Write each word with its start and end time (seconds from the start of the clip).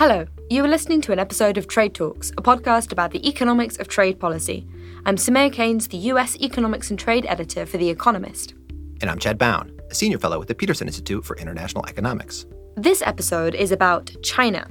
Hello, 0.00 0.24
you 0.48 0.64
are 0.64 0.66
listening 0.66 1.02
to 1.02 1.12
an 1.12 1.18
episode 1.18 1.58
of 1.58 1.68
Trade 1.68 1.92
Talks, 1.92 2.30
a 2.30 2.42
podcast 2.42 2.90
about 2.90 3.10
the 3.10 3.28
economics 3.28 3.76
of 3.76 3.86
trade 3.86 4.18
policy. 4.18 4.66
I'm 5.04 5.16
Soumaya 5.16 5.52
Keynes, 5.52 5.88
the 5.88 5.98
US 5.98 6.40
Economics 6.40 6.88
and 6.88 6.98
Trade 6.98 7.26
Editor 7.28 7.66
for 7.66 7.76
The 7.76 7.90
Economist. 7.90 8.54
And 9.02 9.10
I'm 9.10 9.18
Chad 9.18 9.36
Bown, 9.36 9.78
a 9.90 9.94
senior 9.94 10.16
fellow 10.16 10.38
with 10.38 10.48
the 10.48 10.54
Peterson 10.54 10.86
Institute 10.86 11.22
for 11.22 11.36
International 11.36 11.84
Economics. 11.84 12.46
This 12.78 13.02
episode 13.02 13.54
is 13.54 13.72
about 13.72 14.10
China. 14.22 14.66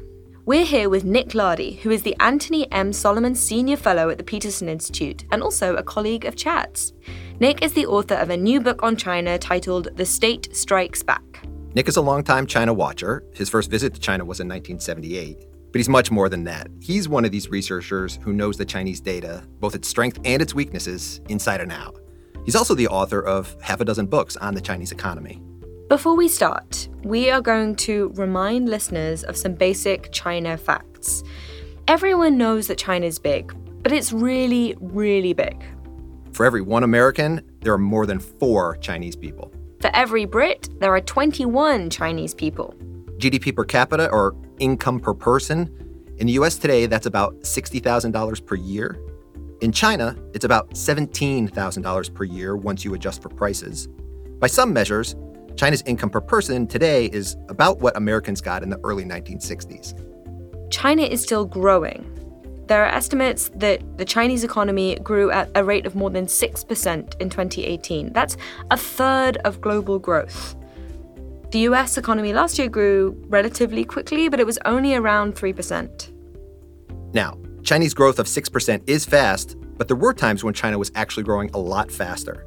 We're 0.48 0.66
here 0.66 0.90
with 0.90 1.04
Nick 1.04 1.36
Lardy, 1.36 1.74
who 1.74 1.92
is 1.92 2.02
the 2.02 2.16
Anthony 2.20 2.66
M. 2.72 2.92
Solomon 2.92 3.36
Senior 3.36 3.78
Fellow 3.78 4.10
at 4.10 4.18
the 4.18 4.24
Peterson 4.24 4.68
Institute 4.68 5.26
and 5.32 5.44
also 5.44 5.76
a 5.76 5.84
colleague 5.84 6.26
of 6.26 6.38
Chad's. 6.38 6.92
Nick 7.40 7.62
is 7.62 7.74
the 7.74 7.86
author 7.86 8.16
of 8.16 8.32
a 8.32 8.38
new 8.38 8.60
book 8.60 8.82
on 8.82 8.96
China 8.96 9.38
titled 9.38 9.90
The 9.96 10.08
State 10.08 10.56
Strikes 10.56 11.04
Back. 11.04 11.46
Nick 11.76 11.88
is 11.88 11.98
a 11.98 12.02
longtime 12.02 12.48
China 12.48 12.74
watcher. 12.74 13.24
His 13.32 13.48
first 13.48 13.70
visit 13.70 13.94
to 13.94 14.00
China 14.00 14.26
was 14.26 14.40
in 14.40 14.48
1978. 14.48 15.46
But 15.72 15.78
he's 15.78 15.88
much 15.88 16.10
more 16.10 16.28
than 16.28 16.44
that. 16.46 16.68
He's 16.82 17.08
one 17.08 17.26
of 17.26 17.32
these 17.32 17.50
researchers 17.50 18.18
who 18.24 18.34
knows 18.34 18.58
the 18.58 18.66
Chinese 18.66 19.00
data, 19.00 19.44
both 19.60 19.76
its 19.76 19.88
strength 19.88 20.20
and 20.26 20.42
its 20.42 20.56
weaknesses, 20.56 21.22
inside 21.30 21.62
and 21.62 21.72
out. 21.72 22.00
He's 22.44 22.56
also 22.56 22.74
the 22.74 22.88
author 22.88 23.22
of 23.22 23.56
half 23.62 23.82
a 23.82 23.86
dozen 23.86 24.08
books 24.08 24.36
on 24.38 24.56
the 24.56 24.62
Chinese 24.62 24.92
economy. 24.92 25.44
Before 25.90 26.16
we 26.16 26.28
start, 26.28 26.90
we 27.04 27.30
are 27.30 27.42
going 27.42 27.76
to 27.78 28.12
remind 28.16 28.68
listeners 28.68 29.24
of 29.24 29.38
some 29.38 29.54
basic 29.54 30.12
China 30.12 30.58
facts. 30.58 31.24
Everyone 31.88 32.36
knows 32.36 32.66
that 32.66 32.80
China 32.80 33.06
is 33.06 33.20
big, 33.20 33.54
but 33.84 33.92
it's 33.92 34.12
really, 34.12 34.76
really 34.80 35.34
big. 35.34 35.64
For 36.32 36.48
every 36.48 36.62
one 36.62 36.82
American, 36.84 37.42
there 37.62 37.74
are 37.74 37.78
more 37.78 38.08
than 38.08 38.18
four 38.20 38.78
Chinese 38.78 39.16
people. 39.16 39.54
For 39.80 39.90
every 39.94 40.26
Brit, 40.26 40.68
there 40.82 40.94
are 40.94 41.00
21 41.00 41.90
Chinese 41.90 42.34
people. 42.34 42.76
GDP 43.18 43.56
per 43.56 43.64
capita, 43.64 44.10
or 44.12 44.36
income 44.60 45.00
per 45.00 45.14
person, 45.14 45.74
in 46.18 46.28
the 46.28 46.34
US 46.34 46.58
today, 46.58 46.86
that's 46.86 47.06
about 47.06 47.40
$60,000 47.42 48.46
per 48.46 48.56
year. 48.56 49.00
In 49.62 49.72
China, 49.72 50.18
it's 50.34 50.44
about 50.44 50.72
$17,000 50.72 52.14
per 52.14 52.24
year 52.26 52.58
once 52.58 52.84
you 52.84 52.94
adjust 52.94 53.22
for 53.22 53.30
prices. 53.30 53.88
By 54.40 54.48
some 54.48 54.74
measures, 54.74 55.16
China's 55.56 55.82
income 55.86 56.10
per 56.10 56.20
person 56.20 56.68
today 56.68 57.06
is 57.06 57.38
about 57.48 57.80
what 57.80 57.96
Americans 57.96 58.42
got 58.42 58.64
in 58.64 58.70
the 58.70 58.80
early 58.84 59.06
1960s. 59.06 59.94
China 60.70 61.04
is 61.04 61.22
still 61.22 61.46
growing, 61.46 62.06
there 62.70 62.86
are 62.86 62.88
estimates 62.88 63.50
that 63.56 63.82
the 63.98 64.06
Chinese 64.06 64.44
economy 64.44 64.96
grew 65.02 65.32
at 65.32 65.50
a 65.56 65.64
rate 65.64 65.88
of 65.88 65.96
more 65.96 66.12
than 66.12 66.28
6% 66.28 67.20
in 67.20 67.30
2018. 67.30 68.14
That's 68.14 68.38
a 68.70 68.78
third 68.78 69.38
of 69.38 69.60
global 69.60 69.98
growth. 69.98 70.56
The 71.52 71.62
US 71.62 71.98
economy 71.98 72.32
last 72.32 72.60
year 72.60 72.70
grew 72.70 73.20
relatively 73.28 73.84
quickly, 73.84 74.30
but 74.30 74.40
it 74.40 74.46
was 74.46 74.60
only 74.66 74.94
around 74.94 75.36
3%. 75.36 76.12
Now, 77.12 77.40
Chinese 77.64 77.96
growth 77.96 78.20
of 78.20 78.28
6% 78.28 78.84
is 78.88 79.04
fast, 79.04 79.58
but 79.78 79.88
there 79.88 79.98
were 79.98 80.14
times 80.14 80.44
when 80.44 80.54
China 80.54 80.78
was 80.78 80.92
actually 80.94 81.24
growing 81.24 81.50
a 81.56 81.58
lot 81.58 81.92
faster. 81.92 82.46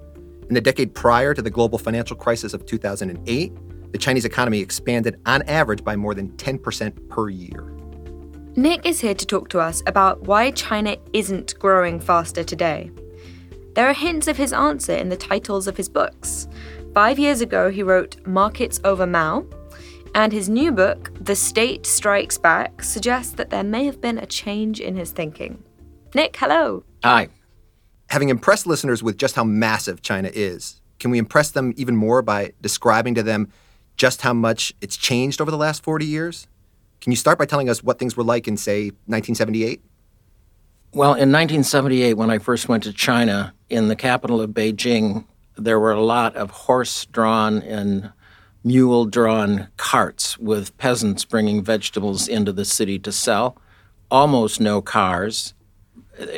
In 0.49 0.55
the 0.55 0.61
decade 0.61 0.95
prior 0.95 1.35
to 1.35 1.43
the 1.43 1.51
global 1.51 1.79
financial 1.79 2.17
crisis 2.17 2.55
of 2.55 2.65
2008, 2.65 3.91
the 3.91 3.99
Chinese 3.99 4.25
economy 4.25 4.61
expanded 4.61 5.21
on 5.27 5.43
average 5.43 5.83
by 5.83 5.97
more 5.97 6.15
than 6.15 6.31
10% 6.37 7.09
per 7.09 7.29
year. 7.29 7.82
Nick 8.55 8.85
is 8.85 9.01
here 9.01 9.15
to 9.15 9.25
talk 9.25 9.49
to 9.49 9.59
us 9.59 9.83
about 9.87 10.21
why 10.25 10.51
China 10.51 10.95
isn't 11.15 11.59
growing 11.59 11.99
faster 11.99 12.45
today. 12.45 12.91
There 13.75 13.89
are 13.89 13.95
hints 13.95 14.29
of 14.29 14.37
his 14.37 14.53
answer 14.53 14.95
in 14.95 15.09
the 15.09 15.17
titles 15.17 15.67
of 15.67 15.79
his 15.79 15.89
books. 15.89 16.49
Five 16.93 17.19
years 17.19 17.41
ago, 17.41 17.71
he 17.71 17.83
wrote 17.83 18.27
Markets 18.27 18.79
Over 18.85 19.07
Mao, 19.07 19.47
and 20.15 20.35
his 20.35 20.51
new 20.51 20.71
book, 20.71 21.11
The 21.19 21.35
State 21.35 21.87
Strikes 21.87 22.37
Back, 22.37 22.83
suggests 22.83 23.33
that 23.37 23.49
there 23.49 23.65
may 23.65 23.87
have 23.87 24.03
been 24.03 24.19
a 24.19 24.27
change 24.27 24.81
in 24.81 24.97
his 24.97 25.13
thinking. 25.13 25.65
Nick, 26.15 26.37
hello. 26.37 26.85
Hi. 27.03 27.29
Having 28.11 28.29
impressed 28.29 28.67
listeners 28.67 29.03
with 29.03 29.17
just 29.17 29.35
how 29.35 29.45
massive 29.45 30.03
China 30.03 30.31
is, 30.31 30.83
can 31.01 31.11
we 31.11 31.17
impress 31.17 31.51
them 31.51 31.73
even 31.79 31.97
more 31.97 32.21
by 32.21 32.53
describing 32.61 33.15
to 33.15 33.23
them 33.23 33.51
just 33.97 34.21
how 34.21 34.35
much 34.35 34.75
it's 34.83 34.99
changed 34.99 35.41
over 35.41 35.51
the 35.51 35.57
last 35.57 35.83
40 35.83 36.05
years? 36.05 36.49
Can 37.03 37.11
you 37.11 37.17
start 37.17 37.37
by 37.37 37.47
telling 37.47 37.69
us 37.69 37.83
what 37.83 37.99
things 37.99 38.17
were 38.17 38.23
like 38.23 38.47
in, 38.47 38.57
say, 38.57 38.85
1978? 39.07 39.83
Well, 40.93 41.11
in 41.11 41.33
1978, 41.33 42.15
when 42.15 42.31
I 42.31 42.39
first 42.39 42.69
went 42.69 42.85
to 42.85 42.93
China, 42.93 43.55
in 43.69 43.89
the 43.89 43.97
capital 43.97 44.41
of 44.41 44.51
Beijing, 44.51 45.25
there 45.57 45.81
were 45.81 45.91
a 45.91 46.01
lot 46.01 46.37
of 46.37 46.51
horse 46.51 47.07
drawn 47.07 47.61
and 47.63 48.13
mule 48.63 49.07
drawn 49.07 49.67
carts 49.77 50.39
with 50.39 50.79
peasants 50.79 51.25
bringing 51.25 51.65
vegetables 51.65 52.29
into 52.29 52.53
the 52.53 52.65
city 52.65 53.01
to 53.01 53.11
sell. 53.11 53.57
Almost 54.09 54.61
no 54.61 54.81
cars. 54.81 55.55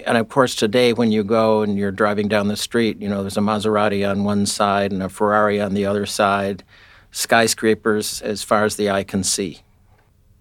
And 0.07 0.17
of 0.17 0.31
course, 0.31 0.55
today, 0.55 0.95
when 0.95 1.13
you 1.13 1.25
go 1.25 1.61
and 1.61 1.77
you're 1.77 1.93
driving 1.93 2.27
down 2.27 2.49
the 2.49 2.57
street, 2.57 3.03
you 3.03 3.09
know, 3.11 3.21
there's 3.21 3.37
a 3.37 3.41
Maserati 3.41 4.09
on 4.11 4.25
one 4.25 4.47
side 4.47 4.93
and 4.93 5.03
a 5.03 5.11
Ferrari 5.11 5.61
on 5.61 5.75
the 5.75 5.85
other 5.85 6.07
side, 6.07 6.65
skyscrapers 7.11 8.23
as 8.23 8.43
far 8.43 8.65
as 8.65 8.77
the 8.77 8.89
eye 8.89 9.05
can 9.05 9.23
see. 9.23 9.61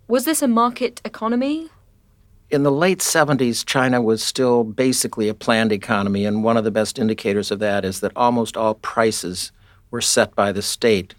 Was 0.08 0.26
this 0.26 0.42
a 0.42 0.50
market 0.50 1.02
economy? 1.06 1.70
In 2.50 2.64
the 2.64 2.72
late 2.72 3.00
70s, 3.00 3.66
China 3.66 4.02
was 4.02 4.22
still 4.22 4.66
basically 4.66 5.30
a 5.30 5.34
planned 5.34 5.72
economy, 5.72 6.26
and 6.26 6.44
one 6.44 6.58
of 6.58 6.66
the 6.66 6.72
best 6.72 7.00
indicators 7.00 7.52
of 7.52 7.60
that 7.60 7.86
is 7.86 8.02
that 8.02 8.12
almost 8.14 8.58
all 8.58 8.76
prices 8.76 9.54
were 9.92 10.02
set 10.02 10.36
by 10.36 10.52
the 10.52 10.62
state. 10.62 11.16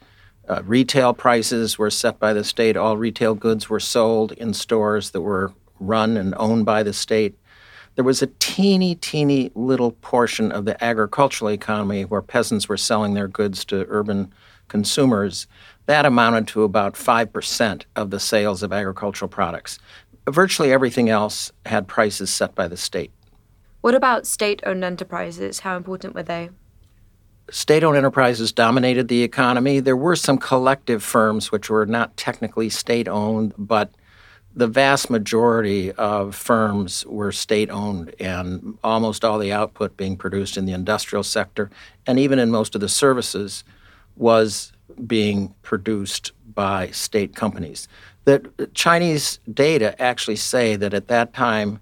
Uh, 0.46 0.62
retail 0.64 1.14
prices 1.14 1.78
were 1.78 1.90
set 1.90 2.18
by 2.18 2.34
the 2.34 2.44
state. 2.44 2.76
All 2.76 2.98
retail 2.98 3.34
goods 3.34 3.70
were 3.70 3.80
sold 3.80 4.32
in 4.32 4.52
stores 4.52 5.10
that 5.10 5.22
were 5.22 5.54
run 5.80 6.18
and 6.18 6.34
owned 6.36 6.66
by 6.66 6.82
the 6.82 6.92
state. 6.92 7.38
There 7.94 8.04
was 8.04 8.20
a 8.20 8.28
teeny, 8.38 8.96
teeny 8.96 9.50
little 9.54 9.92
portion 9.92 10.52
of 10.52 10.66
the 10.66 10.82
agricultural 10.84 11.50
economy 11.50 12.04
where 12.04 12.20
peasants 12.20 12.68
were 12.68 12.76
selling 12.76 13.14
their 13.14 13.28
goods 13.28 13.64
to 13.66 13.86
urban 13.88 14.30
consumers. 14.74 15.46
That 15.86 16.04
amounted 16.04 16.48
to 16.48 16.64
about 16.64 16.94
5% 16.94 17.84
of 17.94 18.10
the 18.10 18.18
sales 18.18 18.64
of 18.64 18.72
agricultural 18.72 19.28
products. 19.28 19.78
Virtually 20.28 20.72
everything 20.72 21.08
else 21.08 21.52
had 21.64 21.86
prices 21.86 22.34
set 22.34 22.56
by 22.56 22.66
the 22.66 22.76
state. 22.76 23.12
What 23.82 23.94
about 23.94 24.26
state 24.26 24.62
owned 24.66 24.82
enterprises? 24.82 25.60
How 25.60 25.76
important 25.76 26.12
were 26.16 26.24
they? 26.24 26.50
State 27.50 27.84
owned 27.84 27.96
enterprises 27.96 28.50
dominated 28.50 29.06
the 29.06 29.22
economy. 29.22 29.78
There 29.78 29.96
were 29.96 30.16
some 30.16 30.38
collective 30.38 31.04
firms 31.04 31.52
which 31.52 31.70
were 31.70 31.86
not 31.86 32.16
technically 32.16 32.68
state 32.68 33.06
owned, 33.06 33.54
but 33.56 33.92
the 34.56 34.66
vast 34.66 35.08
majority 35.08 35.92
of 35.92 36.34
firms 36.34 37.06
were 37.06 37.30
state 37.30 37.70
owned, 37.70 38.12
and 38.18 38.76
almost 38.82 39.24
all 39.24 39.38
the 39.38 39.52
output 39.52 39.96
being 39.96 40.16
produced 40.16 40.56
in 40.56 40.64
the 40.64 40.72
industrial 40.72 41.22
sector 41.22 41.70
and 42.08 42.18
even 42.18 42.40
in 42.40 42.50
most 42.50 42.74
of 42.74 42.80
the 42.80 42.88
services 42.88 43.62
was 44.16 44.72
being 45.06 45.54
produced 45.62 46.32
by 46.54 46.90
state 46.90 47.34
companies. 47.34 47.88
That 48.24 48.74
Chinese 48.74 49.38
data 49.52 50.00
actually 50.00 50.36
say 50.36 50.76
that 50.76 50.94
at 50.94 51.08
that 51.08 51.34
time 51.34 51.80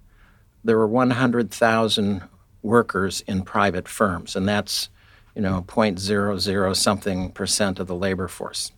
there 0.64 0.76
were 0.76 0.86
100,000 0.86 2.22
workers 2.62 3.22
in 3.26 3.42
private 3.42 3.88
firms, 3.88 4.36
and 4.36 4.48
that's 4.48 4.88
you 5.34 5.42
know 5.42 5.64
0.00 5.66 6.76
something 6.76 7.32
percent 7.32 7.78
of 7.78 7.86
the 7.86 7.94
labor 7.94 8.28
force. 8.28 8.72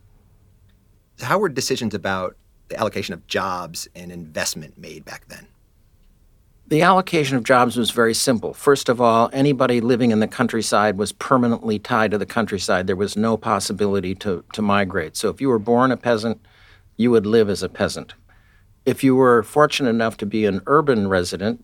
How 1.21 1.39
were 1.39 1.49
decisions 1.49 1.95
about 1.95 2.37
the 2.69 2.79
allocation 2.79 3.15
of 3.15 3.27
jobs 3.27 3.89
and 3.95 4.11
investment 4.11 4.79
made 4.79 5.05
back 5.05 5.29
then? 5.29 5.47
The 6.67 6.81
allocation 6.81 7.37
of 7.37 7.45
jobs 7.45 7.77
was 7.77 7.91
very 7.91 8.15
simple. 8.15 8.55
First 8.55 8.89
of 8.89 8.99
all, 8.99 9.29
anybody 9.35 9.83
living 9.83 10.13
in 10.13 10.21
the 10.21 10.27
countryside 10.27 10.97
was 10.97 11.13
permanently 11.13 11.79
tied 11.79 12.11
to 12.13 12.19
the 12.19 12.25
countryside. 12.25 12.87
There 12.87 12.97
was 12.97 13.19
no 13.19 13.37
possibility 13.37 14.15
to, 14.17 14.43
to 14.55 14.63
migrate. 14.63 15.15
So 15.15 15.29
if 15.29 15.43
you 15.43 15.51
were 15.51 15.59
born 15.59 15.93
a 15.93 15.99
peasant, 15.99 16.41
you 16.97 17.11
would 17.11 17.27
live 17.27 17.51
as 17.51 17.63
a 17.63 17.69
peasant. 17.69 18.15
If 18.87 19.05
you 19.05 19.15
were 19.15 19.43
fortunate 19.43 19.91
enough 19.91 20.17
to 20.19 20.27
be 20.27 20.47
an 20.47 20.63
urban 20.67 21.09
resident, 21.09 21.63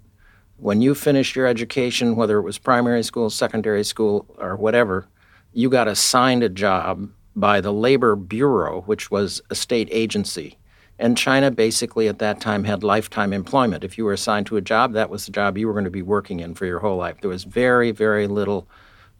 when 0.58 0.82
you 0.82 0.94
finished 0.94 1.34
your 1.34 1.46
education, 1.46 2.14
whether 2.14 2.36
it 2.36 2.42
was 2.42 2.58
primary 2.58 3.02
school, 3.02 3.30
secondary 3.30 3.84
school, 3.84 4.26
or 4.36 4.54
whatever, 4.54 5.06
you 5.54 5.70
got 5.70 5.88
assigned 5.88 6.42
a 6.42 6.50
job 6.50 7.08
by 7.34 7.62
the 7.62 7.72
Labor 7.72 8.16
Bureau, 8.16 8.82
which 8.82 9.10
was 9.10 9.40
a 9.48 9.54
state 9.54 9.88
agency. 9.90 10.58
And 11.00 11.16
China 11.16 11.50
basically 11.50 12.08
at 12.08 12.18
that 12.18 12.42
time 12.42 12.64
had 12.64 12.84
lifetime 12.84 13.32
employment. 13.32 13.84
If 13.84 13.96
you 13.96 14.04
were 14.04 14.12
assigned 14.12 14.44
to 14.46 14.58
a 14.58 14.60
job, 14.60 14.92
that 14.92 15.08
was 15.08 15.24
the 15.24 15.32
job 15.32 15.56
you 15.56 15.66
were 15.66 15.72
going 15.72 15.84
to 15.84 15.90
be 15.90 16.02
working 16.02 16.40
in 16.40 16.54
for 16.54 16.66
your 16.66 16.80
whole 16.80 16.98
life. 16.98 17.16
There 17.22 17.30
was 17.30 17.44
very, 17.44 17.90
very 17.90 18.26
little 18.26 18.68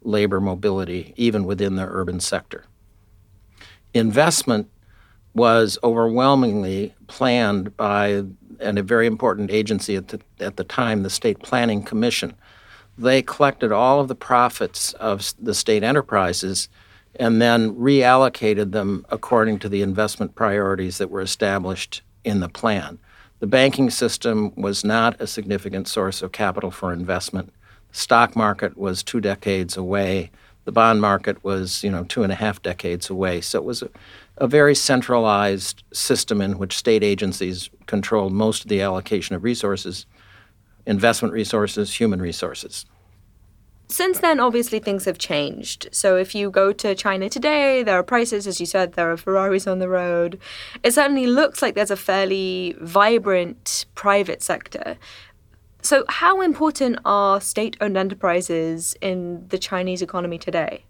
labor 0.03 0.39
mobility, 0.39 1.15
even 1.17 1.43
within 1.43 1.77
the 1.77 1.87
urban 1.87 2.19
sector. 2.19 2.65
Investment 3.95 4.69
was 5.33 5.79
overwhelmingly 5.83 6.93
planned 7.07 7.75
by 7.75 8.25
and 8.59 8.77
a 8.77 8.83
very 8.83 9.07
important 9.07 9.49
agency 9.49 9.95
at 9.95 10.09
the, 10.09 10.21
at 10.39 10.57
the 10.57 10.63
time, 10.63 11.01
the 11.01 11.09
State 11.09 11.39
Planning 11.39 11.81
Commission. 11.81 12.35
They 12.95 13.23
collected 13.23 13.71
all 13.71 13.99
of 13.99 14.07
the 14.07 14.13
profits 14.13 14.93
of 14.93 15.33
the 15.41 15.55
state 15.55 15.83
enterprises 15.83 16.69
and 17.15 17.41
then 17.41 17.75
reallocated 17.75 18.71
them 18.71 19.05
according 19.09 19.59
to 19.59 19.69
the 19.69 19.81
investment 19.81 20.35
priorities 20.35 20.97
that 20.97 21.09
were 21.09 21.21
established 21.21 22.01
in 22.23 22.39
the 22.39 22.49
plan. 22.49 22.99
The 23.39 23.47
banking 23.47 23.89
system 23.89 24.53
was 24.55 24.83
not 24.83 25.19
a 25.19 25.27
significant 25.27 25.87
source 25.87 26.21
of 26.21 26.31
capital 26.31 26.71
for 26.71 26.93
investment. 26.93 27.51
The 27.91 27.97
stock 27.97 28.35
market 28.35 28.77
was 28.77 29.03
two 29.03 29.19
decades 29.19 29.75
away. 29.75 30.31
The 30.65 30.71
bond 30.71 31.01
market 31.01 31.43
was, 31.43 31.83
you 31.83 31.89
know, 31.89 32.03
two 32.03 32.21
and 32.23 32.31
a 32.31 32.35
half 32.35 32.61
decades 32.61 33.09
away. 33.09 33.41
So 33.41 33.57
it 33.57 33.65
was 33.65 33.81
a, 33.81 33.89
a 34.37 34.47
very 34.47 34.75
centralized 34.75 35.83
system 35.91 36.39
in 36.39 36.59
which 36.59 36.77
state 36.77 37.03
agencies 37.03 37.71
controlled 37.87 38.31
most 38.31 38.63
of 38.63 38.69
the 38.69 38.81
allocation 38.81 39.35
of 39.35 39.43
resources, 39.43 40.05
investment 40.85 41.33
resources, 41.33 41.95
human 41.95 42.21
resources. 42.21 42.85
Since 43.91 44.19
then, 44.19 44.39
obviously, 44.39 44.79
things 44.79 45.03
have 45.03 45.17
changed. 45.17 45.89
So, 45.91 46.15
if 46.15 46.33
you 46.33 46.49
go 46.49 46.71
to 46.71 46.95
China 46.95 47.29
today, 47.29 47.83
there 47.83 47.99
are 47.99 48.03
prices, 48.03 48.47
as 48.47 48.61
you 48.61 48.65
said, 48.65 48.93
there 48.93 49.11
are 49.11 49.17
Ferraris 49.17 49.67
on 49.67 49.79
the 49.79 49.89
road. 49.89 50.39
It 50.81 50.93
certainly 50.93 51.27
looks 51.27 51.61
like 51.61 51.75
there's 51.75 51.91
a 51.91 51.97
fairly 51.97 52.73
vibrant 52.79 53.85
private 53.93 54.41
sector. 54.41 54.97
So, 55.81 56.05
how 56.07 56.39
important 56.39 56.99
are 57.03 57.41
state 57.41 57.75
owned 57.81 57.97
enterprises 57.97 58.95
in 59.01 59.45
the 59.49 59.57
Chinese 59.57 60.01
economy 60.01 60.37
today? 60.37 60.85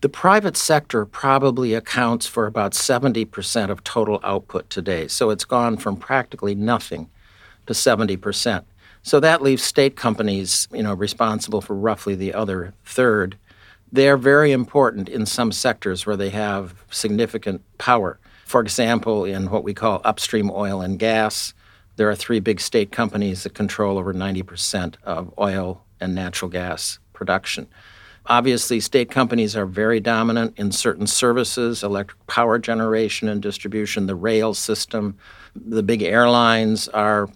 The 0.00 0.08
private 0.08 0.56
sector 0.56 1.06
probably 1.06 1.74
accounts 1.74 2.26
for 2.26 2.46
about 2.46 2.72
70% 2.72 3.70
of 3.70 3.84
total 3.84 4.18
output 4.24 4.68
today. 4.68 5.06
So, 5.06 5.30
it's 5.30 5.44
gone 5.44 5.76
from 5.76 5.96
practically 5.96 6.56
nothing 6.56 7.08
to 7.66 7.72
70%. 7.72 8.64
So 9.02 9.18
that 9.20 9.42
leaves 9.42 9.62
state 9.62 9.96
companies, 9.96 10.68
you 10.72 10.82
know, 10.82 10.94
responsible 10.94 11.60
for 11.60 11.74
roughly 11.74 12.14
the 12.14 12.32
other 12.32 12.72
third. 12.84 13.36
They're 13.90 14.16
very 14.16 14.52
important 14.52 15.08
in 15.08 15.26
some 15.26 15.52
sectors 15.52 16.06
where 16.06 16.16
they 16.16 16.30
have 16.30 16.74
significant 16.90 17.62
power. 17.78 18.18
For 18.46 18.60
example, 18.60 19.24
in 19.24 19.50
what 19.50 19.64
we 19.64 19.74
call 19.74 20.00
upstream 20.04 20.50
oil 20.50 20.80
and 20.80 20.98
gas, 20.98 21.52
there 21.96 22.08
are 22.08 22.14
three 22.14 22.40
big 22.40 22.60
state 22.60 22.92
companies 22.92 23.42
that 23.42 23.54
control 23.54 23.98
over 23.98 24.14
90% 24.14 24.94
of 25.02 25.32
oil 25.38 25.84
and 26.00 26.14
natural 26.14 26.50
gas 26.50 26.98
production. 27.12 27.66
Obviously, 28.26 28.78
state 28.78 29.10
companies 29.10 29.56
are 29.56 29.66
very 29.66 29.98
dominant 29.98 30.56
in 30.56 30.70
certain 30.70 31.08
services, 31.08 31.82
electric 31.82 32.24
power 32.28 32.58
generation 32.58 33.28
and 33.28 33.42
distribution, 33.42 34.06
the 34.06 34.14
rail 34.14 34.54
system. 34.54 35.16
The 35.56 35.82
big 35.82 36.02
airlines 36.02 36.88
are 36.88 37.28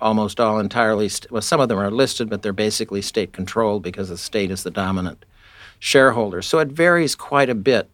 almost 0.00 0.40
all 0.40 0.58
entirely, 0.58 1.08
st- 1.08 1.30
well, 1.30 1.42
some 1.42 1.60
of 1.60 1.68
them 1.68 1.78
are 1.78 1.90
listed, 1.90 2.28
but 2.30 2.42
they're 2.42 2.52
basically 2.52 3.02
state 3.02 3.32
controlled 3.32 3.82
because 3.82 4.08
the 4.08 4.18
state 4.18 4.50
is 4.50 4.62
the 4.62 4.70
dominant 4.70 5.24
shareholder. 5.78 6.42
So 6.42 6.58
it 6.58 6.68
varies 6.68 7.14
quite 7.14 7.48
a 7.48 7.54
bit 7.54 7.88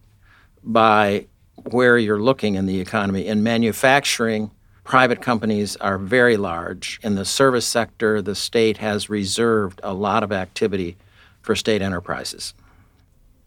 by 0.63 1.25
where 1.71 1.97
you're 1.97 2.21
looking 2.21 2.55
in 2.55 2.65
the 2.65 2.79
economy. 2.79 3.25
In 3.25 3.43
manufacturing, 3.43 4.51
private 4.83 5.21
companies 5.21 5.75
are 5.77 5.97
very 5.97 6.37
large. 6.37 6.99
In 7.03 7.15
the 7.15 7.25
service 7.25 7.65
sector, 7.65 8.21
the 8.21 8.35
state 8.35 8.77
has 8.77 9.09
reserved 9.09 9.79
a 9.83 9.93
lot 9.93 10.23
of 10.23 10.31
activity 10.31 10.97
for 11.41 11.55
state 11.55 11.81
enterprises. 11.81 12.53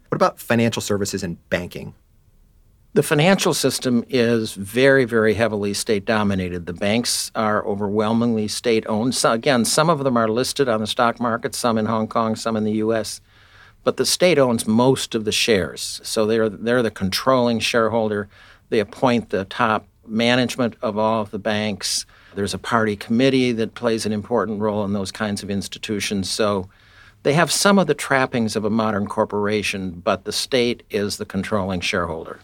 What 0.09 0.15
about 0.15 0.39
financial 0.39 0.81
services 0.81 1.23
and 1.23 1.37
banking? 1.49 1.93
The 2.93 3.03
financial 3.03 3.53
system 3.53 4.03
is 4.09 4.53
very, 4.53 5.05
very 5.05 5.35
heavily 5.35 5.73
state 5.73 6.03
dominated. 6.03 6.65
The 6.65 6.73
banks 6.73 7.31
are 7.35 7.65
overwhelmingly 7.65 8.49
state 8.49 8.85
owned. 8.85 9.15
So 9.15 9.31
again, 9.31 9.63
some 9.63 9.89
of 9.89 10.03
them 10.03 10.17
are 10.17 10.27
listed 10.27 10.67
on 10.67 10.81
the 10.81 10.87
stock 10.87 11.17
market, 11.17 11.55
some 11.55 11.77
in 11.77 11.85
Hong 11.85 12.09
Kong, 12.09 12.35
some 12.35 12.57
in 12.57 12.65
the 12.65 12.83
US. 12.83 13.21
But 13.85 13.95
the 13.95 14.05
state 14.05 14.37
owns 14.37 14.67
most 14.67 15.15
of 15.15 15.23
the 15.23 15.31
shares. 15.31 16.01
So 16.03 16.25
they're, 16.25 16.49
they're 16.49 16.83
the 16.83 16.91
controlling 16.91 17.61
shareholder. 17.61 18.27
They 18.67 18.79
appoint 18.79 19.29
the 19.29 19.45
top 19.45 19.87
management 20.05 20.75
of 20.81 20.97
all 20.97 21.21
of 21.21 21.31
the 21.31 21.39
banks. 21.39 22.05
There's 22.35 22.53
a 22.53 22.59
party 22.59 22.97
committee 22.97 23.53
that 23.53 23.73
plays 23.73 24.05
an 24.05 24.11
important 24.11 24.59
role 24.59 24.83
in 24.83 24.91
those 24.91 25.13
kinds 25.13 25.43
of 25.43 25.49
institutions. 25.49 26.29
So 26.29 26.67
they 27.23 27.35
have 27.35 27.53
some 27.53 27.79
of 27.79 27.87
the 27.87 27.93
trappings 27.93 28.57
of 28.57 28.65
a 28.65 28.69
modern 28.69 29.07
corporation, 29.07 29.91
but 29.91 30.25
the 30.25 30.33
state 30.33 30.83
is 30.89 31.15
the 31.15 31.25
controlling 31.25 31.79
shareholder. 31.79 32.41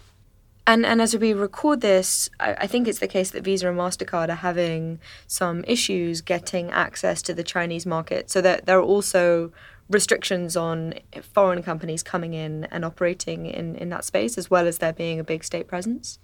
And 0.68 0.84
and 0.84 1.00
as 1.00 1.16
we 1.16 1.32
record 1.32 1.80
this, 1.80 2.28
I, 2.38 2.52
I, 2.52 2.66
think 2.66 2.86
it's 2.86 2.98
the 2.98 3.08
case 3.08 3.30
that 3.30 3.42
Visa 3.42 3.70
and 3.70 3.78
Mastercard 3.78 4.28
are 4.28 4.34
having 4.34 5.00
some 5.26 5.64
issues 5.66 6.20
getting 6.20 6.70
access 6.70 7.22
to 7.22 7.32
the 7.32 7.42
Chinese 7.42 7.86
market. 7.86 8.28
So 8.28 8.42
that 8.42 8.66
there 8.66 8.78
are 8.78 8.82
also 8.82 9.50
restrictions 9.88 10.58
on 10.58 10.92
foreign 11.22 11.62
companies 11.62 12.02
coming 12.02 12.34
in 12.34 12.64
and 12.64 12.84
operating 12.84 13.46
in, 13.46 13.76
in 13.76 13.88
that 13.88 14.04
space, 14.04 14.36
as 14.36 14.50
well 14.50 14.66
as 14.66 14.76
there 14.76 14.92
being 14.92 15.18
a 15.18 15.24
big 15.24 15.42
state 15.42 15.68
presence. 15.68 16.18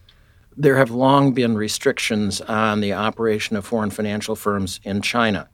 There 0.55 0.77
have 0.77 0.91
long 0.91 1.33
been 1.33 1.57
restrictions 1.57 2.43
on 2.43 2.83
the 2.83 2.93
operation 2.93 3.57
of 3.57 3.65
foreign 3.65 3.89
financial 3.89 4.37
firms 4.37 4.79
in 4.85 5.01
China. 5.01 5.49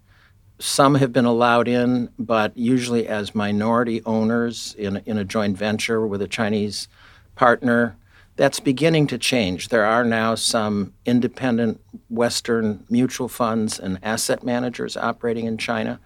Some 0.58 0.96
have 0.96 1.12
been 1.12 1.26
allowed 1.26 1.68
in, 1.68 2.10
but 2.18 2.56
usually 2.56 3.06
as 3.06 3.36
minority 3.36 4.02
owners 4.04 4.74
in, 4.76 4.96
in 5.06 5.16
a 5.16 5.24
joint 5.24 5.56
venture 5.56 6.04
with 6.04 6.20
a 6.20 6.28
Chinese 6.28 6.88
partner 7.36 7.96
that's 8.40 8.58
beginning 8.58 9.06
to 9.06 9.18
change. 9.18 9.68
There 9.68 9.84
are 9.84 10.02
now 10.02 10.34
some 10.34 10.94
independent 11.04 11.78
Western 12.08 12.82
mutual 12.88 13.28
funds 13.28 13.78
and 13.78 13.98
asset 14.02 14.42
managers 14.42 14.96
operating 14.96 15.44
in 15.44 15.58
China. 15.58 16.00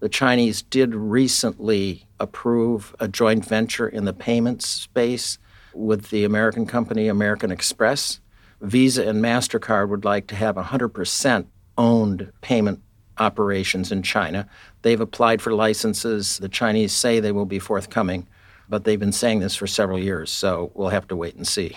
The 0.00 0.08
Chinese 0.08 0.62
did 0.62 0.96
recently 0.96 2.08
approve 2.18 2.96
a 2.98 3.06
joint 3.06 3.44
venture 3.44 3.86
in 3.86 4.04
the 4.04 4.12
payments 4.12 4.66
space 4.66 5.38
with 5.74 6.10
the 6.10 6.24
American 6.24 6.66
company 6.66 7.06
American 7.06 7.52
Express. 7.52 8.18
Visa 8.60 9.08
and 9.08 9.22
MasterCard 9.22 9.88
would 9.88 10.04
like 10.04 10.26
to 10.26 10.34
have 10.34 10.56
100% 10.56 11.46
owned 11.78 12.32
payment 12.40 12.82
operations 13.18 13.92
in 13.92 14.02
China. 14.02 14.48
They've 14.82 15.00
applied 15.00 15.40
for 15.40 15.54
licenses. 15.54 16.38
The 16.38 16.48
Chinese 16.48 16.92
say 16.92 17.20
they 17.20 17.30
will 17.30 17.46
be 17.46 17.60
forthcoming 17.60 18.26
but 18.68 18.84
they've 18.84 19.00
been 19.00 19.12
saying 19.12 19.40
this 19.40 19.56
for 19.56 19.66
several 19.66 19.98
years, 19.98 20.30
so 20.30 20.70
we'll 20.74 20.88
have 20.88 21.08
to 21.08 21.16
wait 21.16 21.34
and 21.34 21.46
see. 21.46 21.76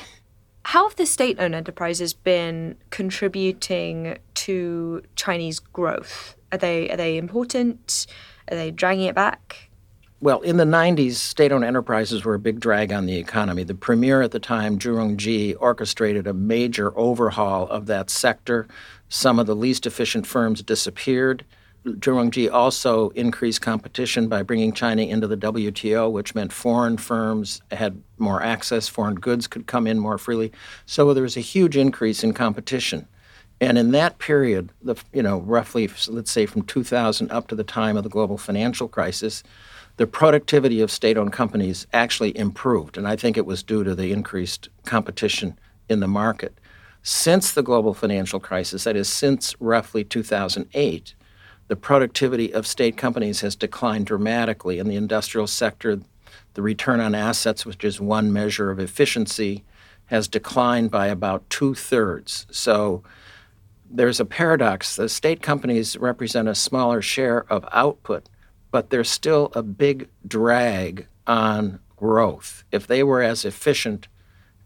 How 0.63 0.87
have 0.87 0.97
the 0.97 1.05
state 1.05 1.39
owned 1.39 1.55
enterprises 1.55 2.13
been 2.13 2.75
contributing 2.89 4.17
to 4.35 5.01
Chinese 5.15 5.59
growth? 5.59 6.35
Are 6.51 6.57
they, 6.57 6.89
are 6.89 6.97
they 6.97 7.17
important? 7.17 8.05
Are 8.51 8.55
they 8.55 8.71
dragging 8.71 9.05
it 9.05 9.15
back? 9.15 9.69
Well, 10.21 10.41
in 10.41 10.57
the 10.57 10.65
90s, 10.65 11.13
state 11.13 11.53
owned 11.53 11.63
enterprises 11.63 12.25
were 12.25 12.33
a 12.33 12.39
big 12.39 12.59
drag 12.59 12.91
on 12.91 13.05
the 13.05 13.15
economy. 13.15 13.63
The 13.63 13.73
premier 13.73 14.21
at 14.21 14.31
the 14.31 14.39
time, 14.39 14.77
Zhu 14.77 14.95
Rongji, 14.95 15.55
orchestrated 15.57 16.27
a 16.27 16.33
major 16.33 16.95
overhaul 16.97 17.69
of 17.69 17.85
that 17.85 18.09
sector. 18.09 18.67
Some 19.07 19.39
of 19.39 19.47
the 19.47 19.55
least 19.55 19.85
efficient 19.85 20.27
firms 20.27 20.61
disappeared. 20.61 21.45
Zhu 21.85 22.13
Rongji 22.13 22.51
also 22.51 23.09
increased 23.09 23.61
competition 23.61 24.27
by 24.27 24.43
bringing 24.43 24.73
China 24.73 25.01
into 25.01 25.27
the 25.27 25.37
WTO, 25.37 26.11
which 26.11 26.35
meant 26.35 26.51
foreign 26.51 26.97
firms 26.97 27.61
had 27.71 28.01
more 28.17 28.41
access, 28.43 28.87
foreign 28.87 29.15
goods 29.15 29.47
could 29.47 29.65
come 29.65 29.87
in 29.87 29.97
more 29.97 30.17
freely. 30.17 30.51
So 30.85 31.13
there 31.13 31.23
was 31.23 31.37
a 31.37 31.41
huge 31.41 31.77
increase 31.77 32.23
in 32.23 32.33
competition. 32.33 33.07
And 33.61 33.77
in 33.77 33.91
that 33.91 34.19
period, 34.19 34.71
the, 34.81 34.95
you 35.13 35.23
know, 35.23 35.39
roughly, 35.41 35.89
let's 36.07 36.31
say 36.31 36.45
from 36.45 36.63
2000 36.63 37.31
up 37.31 37.47
to 37.47 37.55
the 37.55 37.63
time 37.63 37.97
of 37.97 38.03
the 38.03 38.09
global 38.09 38.37
financial 38.37 38.87
crisis, 38.87 39.43
the 39.97 40.07
productivity 40.07 40.79
of 40.79 40.91
state 40.91 41.17
owned 41.17 41.33
companies 41.33 41.85
actually 41.91 42.37
improved. 42.37 42.97
And 42.97 43.07
I 43.07 43.15
think 43.15 43.35
it 43.35 43.45
was 43.45 43.63
due 43.63 43.83
to 43.83 43.95
the 43.95 44.13
increased 44.13 44.69
competition 44.85 45.59
in 45.89 45.99
the 45.99 46.07
market. 46.07 46.57
Since 47.03 47.53
the 47.53 47.63
global 47.63 47.93
financial 47.93 48.39
crisis, 48.39 48.83
that 48.83 48.95
is, 48.95 49.09
since 49.09 49.55
roughly 49.59 50.03
2008, 50.03 51.15
the 51.69 51.75
productivity 51.75 52.51
of 52.51 52.67
state 52.67 52.97
companies 52.97 53.41
has 53.41 53.55
declined 53.55 54.07
dramatically. 54.07 54.79
In 54.79 54.89
the 54.89 54.95
industrial 54.95 55.47
sector, 55.47 55.99
the 56.55 56.61
return 56.63 56.99
on 56.99 57.13
assets, 57.15 57.65
which 57.65 57.83
is 57.83 58.01
one 58.01 58.33
measure 58.33 58.71
of 58.71 58.79
efficiency, 58.79 59.63
has 60.07 60.27
declined 60.27 60.89
by 60.89 61.07
about 61.07 61.47
two 61.49 61.75
thirds. 61.75 62.47
So 62.49 63.03
there's 63.89 64.19
a 64.19 64.25
paradox. 64.25 64.95
The 64.95 65.07
state 65.07 65.43
companies 65.43 65.95
represent 65.95 66.47
a 66.47 66.55
smaller 66.55 67.03
share 67.03 67.45
of 67.51 67.63
output, 67.71 68.27
but 68.71 68.89
they're 68.89 69.03
still 69.03 69.51
a 69.53 69.61
big 69.61 70.09
drag 70.27 71.05
on 71.27 71.79
growth. 71.95 72.63
If 72.71 72.87
they 72.87 73.03
were 73.03 73.21
as 73.21 73.45
efficient 73.45 74.07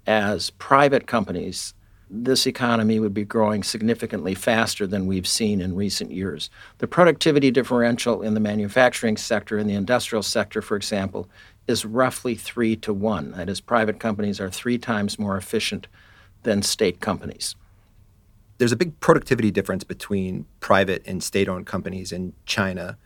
as 0.07 0.51
private 0.51 1.05
companies, 1.05 1.74
this 2.15 2.46
economy 2.46 3.00
would 3.00 3.13
be 3.13 3.25
growing 3.25 3.63
significantly 3.63 4.36
faster 4.36 4.86
than 4.86 5.08
we've 5.08 5.27
seen 5.27 5.60
in 5.60 5.75
recent 5.75 6.12
years. 6.12 6.51
The 6.77 6.88
productivity 6.88 7.50
differential 7.50 8.22
in 8.22 8.36
the 8.36 8.39
manufacturing 8.39 9.17
sector 9.17 9.58
and 9.58 9.67
the 9.67 9.74
industrial 9.74 10.22
sector, 10.22 10.62
for 10.62 10.77
example, 10.77 11.27
is 11.67 11.86
roughly 11.86 12.36
three 12.36 12.75
to 12.77 12.93
one. 12.93 13.32
That 13.32 13.50
is, 13.50 13.60
private 13.60 14.00
companies 14.00 14.39
are 14.39 14.51
three 14.51 14.77
times 14.77 15.17
more 15.17 15.38
efficient 15.38 15.88
than 16.43 16.62
state 16.62 17.00
companies. 17.00 17.55
There's 18.60 18.72
a 18.72 18.77
big 18.77 19.00
productivity 19.00 19.50
difference 19.50 19.84
between 19.84 20.46
private 20.60 21.01
and 21.08 21.24
state 21.24 21.50
owned 21.50 21.65
companies 21.65 22.12
in 22.12 22.34
China. 22.46 22.98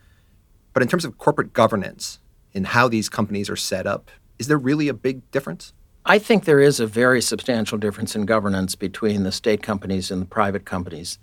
But 0.74 0.82
in 0.82 0.88
terms 0.88 1.06
of 1.06 1.16
corporate 1.16 1.54
governance 1.54 2.20
and 2.52 2.66
how 2.66 2.88
these 2.88 3.08
companies 3.08 3.48
are 3.48 3.56
set 3.56 3.86
up, 3.86 4.10
is 4.38 4.48
there 4.48 4.58
really 4.58 4.88
a 4.88 4.94
big 4.94 5.28
difference? 5.30 5.72
I 6.10 6.18
think 6.18 6.46
there 6.46 6.58
is 6.58 6.80
a 6.80 6.86
very 6.86 7.20
substantial 7.20 7.76
difference 7.76 8.16
in 8.16 8.24
governance 8.24 8.74
between 8.74 9.24
the 9.24 9.30
state 9.30 9.62
companies 9.62 10.10
and 10.10 10.22
the 10.22 10.26
private 10.26 10.64
companies. 10.64 11.18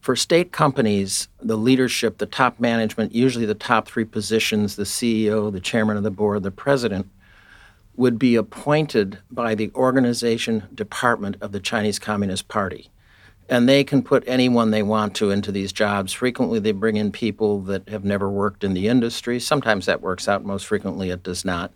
For 0.00 0.16
state 0.16 0.50
companies, 0.50 1.28
the 1.40 1.56
leadership, 1.56 2.18
the 2.18 2.26
top 2.26 2.58
management, 2.58 3.14
usually 3.14 3.46
the 3.46 3.54
top 3.54 3.86
three 3.86 4.04
positions, 4.04 4.74
the 4.74 4.82
CEO, 4.82 5.52
the 5.52 5.60
chairman 5.60 5.96
of 5.96 6.02
the 6.02 6.10
board, 6.10 6.42
the 6.42 6.50
president, 6.50 7.06
would 7.94 8.18
be 8.18 8.34
appointed 8.34 9.18
by 9.30 9.54
the 9.54 9.70
organization 9.76 10.64
department 10.74 11.36
of 11.40 11.52
the 11.52 11.60
Chinese 11.60 12.00
Communist 12.00 12.48
Party. 12.48 12.90
And 13.48 13.68
they 13.68 13.84
can 13.84 14.02
put 14.02 14.24
anyone 14.26 14.72
they 14.72 14.82
want 14.82 15.14
to 15.14 15.30
into 15.30 15.52
these 15.52 15.72
jobs. 15.72 16.12
Frequently, 16.12 16.58
they 16.58 16.72
bring 16.72 16.96
in 16.96 17.12
people 17.12 17.60
that 17.60 17.88
have 17.88 18.04
never 18.04 18.28
worked 18.28 18.64
in 18.64 18.74
the 18.74 18.88
industry. 18.88 19.38
Sometimes 19.38 19.86
that 19.86 20.02
works 20.02 20.26
out, 20.26 20.44
most 20.44 20.66
frequently, 20.66 21.10
it 21.10 21.22
does 21.22 21.44
not. 21.44 21.72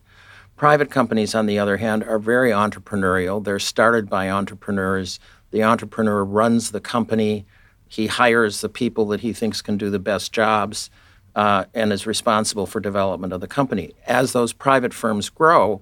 Private 0.58 0.90
companies, 0.90 1.34
on 1.36 1.46
the 1.46 1.58
other 1.58 1.76
hand, 1.76 2.02
are 2.02 2.18
very 2.18 2.50
entrepreneurial. 2.50 3.42
They're 3.42 3.60
started 3.60 4.10
by 4.10 4.28
entrepreneurs. 4.28 5.20
The 5.52 5.62
entrepreneur 5.62 6.24
runs 6.24 6.72
the 6.72 6.80
company 6.80 7.46
he 7.88 8.06
hires 8.06 8.60
the 8.60 8.68
people 8.68 9.06
that 9.06 9.20
he 9.20 9.32
thinks 9.32 9.62
can 9.62 9.78
do 9.78 9.88
the 9.88 9.98
best 9.98 10.32
jobs 10.32 10.90
uh, 11.34 11.64
and 11.74 11.92
is 11.92 12.06
responsible 12.06 12.66
for 12.66 12.80
development 12.80 13.32
of 13.32 13.40
the 13.40 13.48
company. 13.48 13.94
As 14.06 14.32
those 14.32 14.52
private 14.52 14.92
firms 14.92 15.30
grow, 15.30 15.80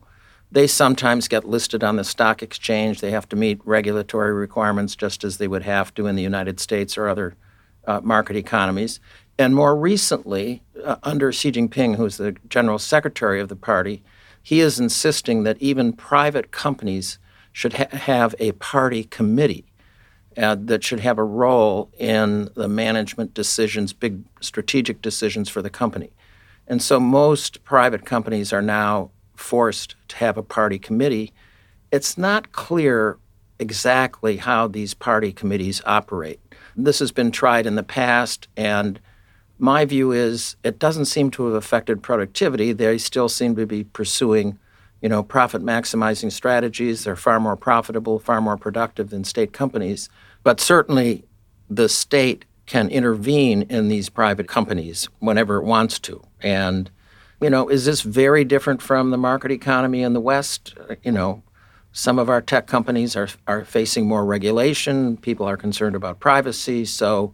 they 0.52 0.68
sometimes 0.68 1.26
get 1.26 1.48
listed 1.48 1.82
on 1.82 1.96
the 1.96 2.04
stock 2.04 2.42
exchange. 2.42 3.00
They 3.00 3.10
have 3.10 3.28
to 3.30 3.36
meet 3.36 3.60
regulatory 3.64 4.32
requirements 4.32 4.94
just 4.94 5.24
as 5.24 5.38
they 5.38 5.48
would 5.48 5.64
have 5.64 5.92
to 5.94 6.06
in 6.06 6.14
the 6.14 6.22
United 6.22 6.60
States 6.60 6.96
or 6.96 7.08
other 7.08 7.34
uh, 7.86 8.00
market 8.02 8.36
economies. 8.36 9.00
And 9.38 9.54
more 9.54 9.74
recently, 9.74 10.62
uh, 10.84 10.96
under 11.02 11.32
Xi 11.32 11.50
Jinping, 11.50 11.96
who's 11.96 12.18
the 12.18 12.36
general 12.48 12.78
secretary 12.78 13.40
of 13.40 13.48
the 13.48 13.56
party, 13.56 14.04
he 14.46 14.60
is 14.60 14.78
insisting 14.78 15.42
that 15.42 15.60
even 15.60 15.92
private 15.92 16.52
companies 16.52 17.18
should 17.50 17.72
ha- 17.72 17.88
have 17.90 18.32
a 18.38 18.52
party 18.52 19.02
committee 19.02 19.64
uh, 20.36 20.54
that 20.54 20.84
should 20.84 21.00
have 21.00 21.18
a 21.18 21.24
role 21.24 21.90
in 21.98 22.48
the 22.54 22.68
management 22.68 23.34
decisions, 23.34 23.92
big 23.92 24.22
strategic 24.40 25.02
decisions 25.02 25.48
for 25.48 25.62
the 25.62 25.68
company. 25.68 26.10
And 26.68 26.80
so 26.80 27.00
most 27.00 27.64
private 27.64 28.06
companies 28.06 28.52
are 28.52 28.62
now 28.62 29.10
forced 29.34 29.96
to 30.10 30.16
have 30.18 30.38
a 30.38 30.44
party 30.44 30.78
committee. 30.78 31.32
It's 31.90 32.16
not 32.16 32.52
clear 32.52 33.18
exactly 33.58 34.36
how 34.36 34.68
these 34.68 34.94
party 34.94 35.32
committees 35.32 35.82
operate. 35.84 36.38
This 36.76 37.00
has 37.00 37.10
been 37.10 37.32
tried 37.32 37.66
in 37.66 37.74
the 37.74 37.82
past, 37.82 38.46
and 38.56 39.00
my 39.58 39.84
view 39.84 40.12
is 40.12 40.56
it 40.62 40.78
doesn't 40.78 41.06
seem 41.06 41.30
to 41.32 41.46
have 41.46 41.54
affected 41.54 42.02
productivity. 42.02 42.72
They 42.72 42.98
still 42.98 43.28
seem 43.28 43.56
to 43.56 43.66
be 43.66 43.84
pursuing, 43.84 44.58
you 45.00 45.08
know, 45.08 45.22
profit 45.22 45.62
maximizing 45.62 46.30
strategies. 46.30 47.04
They're 47.04 47.16
far 47.16 47.40
more 47.40 47.56
profitable, 47.56 48.18
far 48.18 48.40
more 48.40 48.56
productive 48.56 49.10
than 49.10 49.24
state 49.24 49.52
companies. 49.52 50.08
But 50.42 50.60
certainly, 50.60 51.24
the 51.68 51.88
state 51.88 52.44
can 52.66 52.88
intervene 52.88 53.62
in 53.62 53.88
these 53.88 54.08
private 54.08 54.48
companies 54.48 55.08
whenever 55.20 55.56
it 55.56 55.64
wants 55.64 55.98
to. 56.00 56.22
And, 56.40 56.90
you 57.40 57.48
know, 57.48 57.68
is 57.68 57.84
this 57.84 58.02
very 58.02 58.44
different 58.44 58.82
from 58.82 59.10
the 59.10 59.16
market 59.16 59.50
economy 59.50 60.02
in 60.02 60.12
the 60.12 60.20
West? 60.20 60.74
You 61.02 61.12
know, 61.12 61.42
some 61.92 62.18
of 62.18 62.28
our 62.28 62.42
tech 62.42 62.66
companies 62.66 63.16
are, 63.16 63.28
are 63.46 63.64
facing 63.64 64.06
more 64.06 64.24
regulation. 64.24 65.16
People 65.16 65.46
are 65.46 65.56
concerned 65.56 65.96
about 65.96 66.20
privacy. 66.20 66.84
So, 66.84 67.32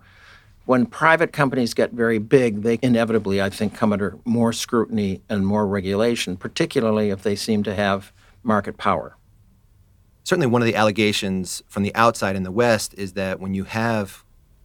when 0.65 0.87
private 0.87 1.33
companies 1.33 1.75
get 1.75 1.93
very 1.93 2.19
big, 2.19 2.63
they 2.63 2.79
inevitably, 2.83 3.43
I 3.43 3.51
think, 3.51 3.75
come 3.75 3.93
under 3.93 4.19
more 4.25 4.53
scrutiny 4.53 5.21
and 5.29 5.47
more 5.47 5.67
regulation, 5.67 6.37
particularly 6.37 7.11
if 7.11 7.23
they 7.23 7.35
seem 7.35 7.63
to 7.65 7.75
have 7.75 8.13
market 8.43 8.77
power. 8.77 9.17
Certainly 10.25 10.47
one 10.49 10.63
of 10.63 10.67
the 10.67 10.77
allegations 10.77 11.63
from 11.69 11.83
the 11.83 11.95
outside 11.97 12.37
in 12.37 12.45
the 12.45 12.53
West 12.53 12.95
is 12.97 13.15
that 13.15 13.41
when 13.41 13.55
you 13.55 13.65
have 13.65 14.25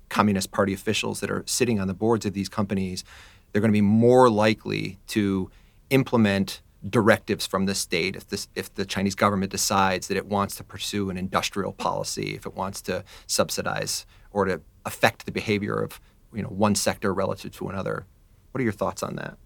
Communist 0.10 0.52
Party 0.52 0.74
officials 0.74 1.20
that 1.20 1.32
are 1.32 1.44
sitting 1.48 1.80
on 1.80 1.88
the 1.88 1.94
boards 1.94 2.26
of 2.26 2.34
these 2.34 2.48
companies, 2.48 3.04
they're 3.52 3.62
going 3.62 3.72
to 3.72 3.74
be 3.74 3.82
more 3.82 4.30
likely 4.30 5.00
to 5.08 5.50
implement 5.90 6.62
directives 6.88 7.48
from 7.48 7.66
the 7.66 7.74
state 7.74 8.16
if 8.16 8.28
this 8.28 8.48
if 8.56 8.74
the 8.76 8.86
Chinese 8.86 9.16
government 9.16 9.52
decides 9.52 10.08
that 10.08 10.16
it 10.16 10.28
wants 10.28 10.56
to 10.56 10.64
pursue 10.64 11.10
an 11.10 11.18
industrial 11.18 11.74
policy, 11.74 12.36
if 12.36 12.46
it 12.46 12.54
wants 12.54 12.82
to 12.84 13.04
subsidize 13.26 14.06
or 14.32 14.46
to 14.46 14.62
affect 14.88 15.26
the 15.26 15.32
behavior 15.32 15.76
of 15.76 16.00
you 16.34 16.42
know 16.42 16.50
one 16.50 16.74
sector 16.74 17.14
relative 17.14 17.52
to 17.58 17.70
another. 17.70 18.06
What 18.52 18.62
are 18.62 18.64
your 18.64 18.74
thoughts 18.74 19.04
on 19.04 19.16
that? 19.18 19.38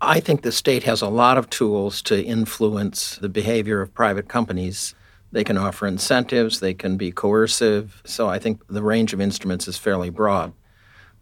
I 0.00 0.20
think 0.20 0.42
the 0.42 0.52
state 0.52 0.84
has 0.84 1.02
a 1.02 1.08
lot 1.08 1.36
of 1.36 1.50
tools 1.50 2.00
to 2.02 2.22
influence 2.22 3.16
the 3.16 3.28
behavior 3.28 3.80
of 3.80 3.92
private 3.94 4.28
companies 4.28 4.94
they 5.34 5.42
can 5.42 5.58
offer 5.58 5.88
incentives, 5.88 6.60
they 6.60 6.74
can 6.74 6.96
be 6.96 7.10
coercive. 7.10 8.00
So 8.04 8.28
I 8.28 8.38
think 8.38 8.64
the 8.68 8.84
range 8.84 9.12
of 9.12 9.20
instruments 9.20 9.66
is 9.66 9.76
fairly 9.76 10.08
broad. 10.08 10.52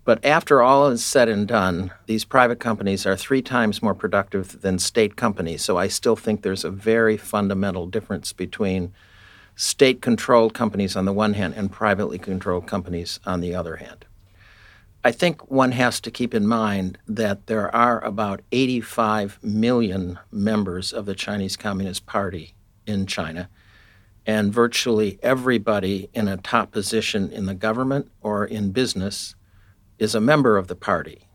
But 0.04 0.22
after 0.22 0.60
all 0.60 0.88
is 0.88 1.02
said 1.02 1.30
and 1.30 1.48
done, 1.48 1.92
these 2.04 2.26
private 2.26 2.60
companies 2.60 3.06
are 3.06 3.16
three 3.16 3.40
times 3.40 3.82
more 3.82 3.94
productive 3.94 4.60
than 4.60 4.78
state 4.78 5.16
companies. 5.16 5.62
So 5.62 5.78
I 5.78 5.88
still 5.88 6.14
think 6.14 6.42
there's 6.42 6.64
a 6.64 6.70
very 6.70 7.16
fundamental 7.16 7.86
difference 7.86 8.34
between 8.34 8.92
state 9.56 10.02
controlled 10.02 10.54
companies 10.54 10.96
on 10.96 11.04
the 11.04 11.12
one 11.12 11.34
hand 11.34 11.54
and 11.56 11.70
privately 11.70 12.18
controlled 12.18 12.66
companies 12.66 13.20
on 13.24 13.40
the 13.40 13.54
other 13.54 13.76
hand. 13.76 14.04
I 15.04 15.10
think 15.10 15.50
one 15.50 15.72
has 15.72 16.00
to 16.00 16.10
keep 16.10 16.32
in 16.32 16.46
mind 16.46 16.96
that 17.08 17.46
there 17.48 17.74
are 17.74 18.02
about 18.04 18.40
85 18.52 19.38
million 19.42 20.18
members 20.30 20.92
of 20.92 21.06
the 21.06 21.14
Chinese 21.14 21.56
Communist 21.56 22.06
Party 22.06 22.54
in 22.86 23.06
China 23.06 23.48
and 24.26 24.52
virtually 24.52 25.18
everybody 25.22 26.08
in 26.14 26.28
a 26.28 26.36
top 26.36 26.70
position 26.70 27.30
in 27.30 27.46
the 27.46 27.54
government 27.54 28.10
or 28.20 28.44
in 28.44 28.70
business 28.70 29.34
is 29.98 30.14
a 30.14 30.20
member 30.20 30.56
of 30.56 30.68
the 30.68 30.76
party. 30.76 31.28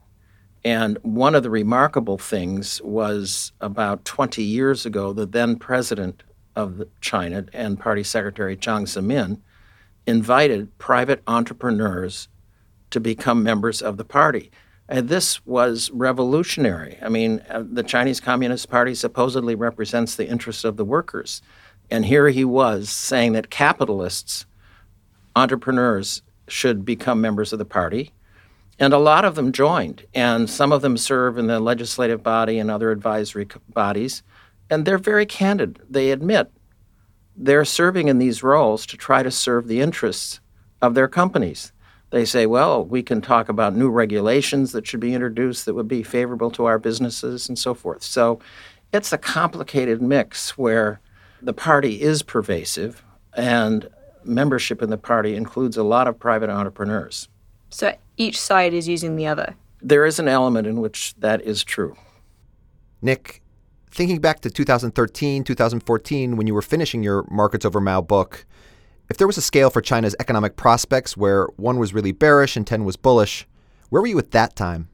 And 0.64 0.98
one 1.02 1.36
of 1.36 1.44
the 1.44 1.50
remarkable 1.50 2.18
things 2.18 2.82
was 2.82 3.52
about 3.62 4.06
20 4.06 4.42
years 4.44 4.86
ago, 4.86 5.14
the 5.14 5.26
then 5.26 5.58
president 5.58 6.24
of 6.58 6.84
China 7.02 7.46
and 7.54 7.80
party 7.80 8.04
secretary 8.04 8.58
Jiang 8.58 8.88
Zemin 8.88 9.40
invited 10.08 10.76
private 10.80 11.22
entrepreneurs 11.28 12.28
to 12.90 13.00
become 13.00 13.44
members 13.44 13.82
of 13.82 13.98
the 13.98 14.04
party. 14.04 14.50
And 14.90 15.08
this 15.08 15.46
was 15.46 15.92
revolutionary. 15.92 16.98
I 17.02 17.10
mean, 17.10 17.44
uh, 17.50 17.64
the 17.70 17.84
Chinese 17.84 18.20
Communist 18.20 18.70
Party 18.70 18.96
supposedly 18.96 19.54
represents 19.54 20.16
the 20.16 20.28
interests 20.28 20.64
of 20.64 20.78
the 20.78 20.86
workers. 20.86 21.42
And 21.92 22.06
here 22.06 22.30
he 22.30 22.44
was 22.44 22.90
saying 22.90 23.34
that 23.34 23.52
capitalists, 23.52 24.46
entrepreneurs, 25.36 26.24
should 26.48 26.86
become 26.86 27.22
members 27.22 27.54
of 27.54 27.60
the 27.60 27.66
party. 27.66 28.14
And 28.80 28.94
a 28.94 28.98
lot 28.98 29.26
of 29.26 29.36
them 29.36 29.52
joined, 29.52 30.06
and 30.14 30.50
some 30.50 30.72
of 30.72 30.82
them 30.82 30.98
serve 30.98 31.38
in 31.38 31.48
the 31.48 31.60
legislative 31.60 32.24
body 32.24 32.58
and 32.58 32.72
other 32.72 32.92
advisory 32.92 33.48
bodies. 33.70 34.24
And 34.70 34.86
they're 34.86 34.98
very 34.98 35.26
candid. 35.26 35.80
They 35.90 36.12
admit 36.12 36.52
they're 37.36 37.66
serving 37.66 38.08
in 38.08 38.18
these 38.18 38.44
roles 38.44 38.86
to 38.88 38.98
try 38.98 39.24
to 39.24 39.32
serve 39.32 39.68
the 39.68 39.80
interests 39.80 40.40
of 40.82 40.94
their 40.94 41.08
companies. 41.08 41.72
They 42.10 42.26
say, 42.26 42.46
well, 42.46 42.86
we 42.86 43.04
can 43.04 43.22
talk 43.22 43.50
about 43.50 43.76
new 43.76 43.90
regulations 43.90 44.72
that 44.72 44.88
should 44.88 45.00
be 45.00 45.14
introduced 45.14 45.66
that 45.66 45.74
would 45.74 45.88
be 45.88 46.04
favorable 46.04 46.50
to 46.52 46.66
our 46.66 46.80
businesses 46.80 47.50
and 47.50 47.60
so 47.60 47.74
forth. 47.74 48.02
So 48.02 48.40
it's 48.94 49.12
a 49.12 49.18
complicated 49.18 50.02
mix 50.02 50.58
where 50.58 51.02
the 51.42 51.54
party 51.54 52.02
is 52.02 52.24
pervasive, 52.24 53.04
and 53.36 53.90
membership 54.24 54.82
in 54.82 54.90
the 54.90 54.98
party 54.98 55.36
includes 55.36 55.78
a 55.78 55.84
lot 55.84 56.08
of 56.08 56.18
private 56.18 56.50
entrepreneurs. 56.50 57.30
So 57.70 57.96
each 58.16 58.40
side 58.40 58.74
is 58.74 58.88
using 58.88 59.16
the 59.16 59.28
other. 59.28 59.56
There 59.82 60.06
is 60.06 60.18
an 60.18 60.28
element 60.28 60.66
in 60.66 60.82
which 60.82 61.14
that 61.20 61.42
is 61.42 61.64
true. 61.64 61.96
Nick, 63.02 63.44
thinking 63.92 64.20
back 64.20 64.42
to 64.42 64.50
2013, 64.50 65.44
2014, 65.44 66.38
when 66.38 66.48
you 66.48 66.54
were 66.54 66.62
finishing 66.62 67.04
your 67.04 67.26
Markets 67.30 67.66
Over 67.66 67.82
Mao 67.82 68.02
book, 68.02 68.46
if 69.10 69.18
there 69.18 69.28
was 69.28 69.38
a 69.38 69.42
scale 69.42 69.70
for 69.70 69.82
China's 69.82 70.16
economic 70.20 70.56
prospects 70.56 71.16
where 71.16 71.46
one 71.56 71.80
was 71.80 71.94
really 71.94 72.12
bearish 72.12 72.58
and 72.58 72.68
10 72.68 72.84
was 72.84 72.98
bullish, 72.98 73.48
where 73.90 74.02
were 74.02 74.08
you 74.08 74.20
at 74.20 74.32
that 74.32 74.56
time? 74.56 74.90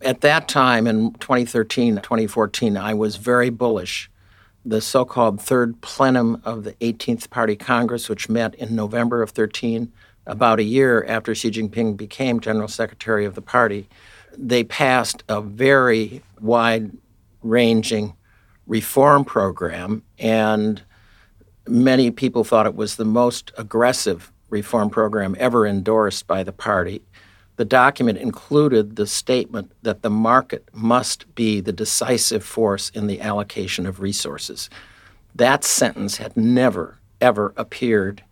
At 0.00 0.22
that 0.22 0.48
time 0.48 0.86
in 0.86 1.12
2013, 1.14 1.96
2014, 1.96 2.76
I 2.76 2.94
was 2.94 3.16
very 3.16 3.50
bullish 3.50 4.10
the 4.64 4.80
so 4.80 5.04
called 5.04 5.40
third 5.40 5.80
plenum 5.80 6.40
of 6.44 6.64
the 6.64 6.72
18th 6.74 7.30
Party 7.30 7.56
Congress, 7.56 8.08
which 8.08 8.28
met 8.28 8.54
in 8.54 8.74
November 8.74 9.22
of 9.22 9.30
13, 9.30 9.92
about 10.26 10.60
a 10.60 10.64
year 10.64 11.04
after 11.08 11.34
Xi 11.34 11.50
Jinping 11.50 11.96
became 11.96 12.38
General 12.38 12.68
Secretary 12.68 13.24
of 13.24 13.34
the 13.34 13.42
party, 13.42 13.88
they 14.38 14.62
passed 14.62 15.24
a 15.28 15.40
very 15.40 16.22
wide 16.40 16.92
ranging 17.42 18.14
reform 18.66 19.24
program, 19.24 20.02
and 20.18 20.82
many 21.66 22.10
people 22.10 22.44
thought 22.44 22.66
it 22.66 22.74
was 22.74 22.96
the 22.96 23.04
most 23.04 23.52
aggressive 23.58 24.32
reform 24.50 24.90
program 24.90 25.34
ever 25.38 25.66
endorsed 25.66 26.26
by 26.26 26.42
the 26.42 26.52
party. 26.52 27.02
The 27.56 27.64
document 27.64 28.18
included 28.18 28.96
the 28.96 29.06
statement 29.06 29.72
that 29.82 30.02
the 30.02 30.10
market 30.10 30.68
must 30.72 31.32
be 31.34 31.60
the 31.60 31.72
decisive 31.72 32.44
force 32.44 32.90
in 32.90 33.06
the 33.06 33.20
allocation 33.20 33.86
of 33.86 34.00
resources. 34.00 34.70
That 35.34 35.64
sentence 35.64 36.16
had 36.16 36.36
never, 36.36 36.98
ever 37.20 37.52
appeared 37.56 38.24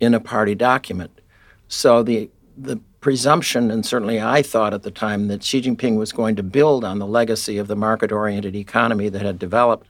in 0.00 0.14
a 0.14 0.20
party 0.20 0.54
document. 0.54 1.20
So 1.68 2.02
the 2.02 2.30
the 2.56 2.80
presumption, 3.06 3.70
and 3.70 3.86
certainly 3.86 4.20
I 4.20 4.42
thought 4.42 4.74
at 4.74 4.82
the 4.82 4.90
time, 4.90 5.28
that 5.28 5.44
Xi 5.44 5.62
Jinping 5.62 5.96
was 5.96 6.10
going 6.10 6.34
to 6.34 6.42
build 6.42 6.82
on 6.82 6.98
the 6.98 7.06
legacy 7.06 7.56
of 7.56 7.68
the 7.68 7.76
market 7.76 8.10
oriented 8.10 8.56
economy 8.56 9.08
that 9.10 9.22
had 9.22 9.38
developed 9.38 9.86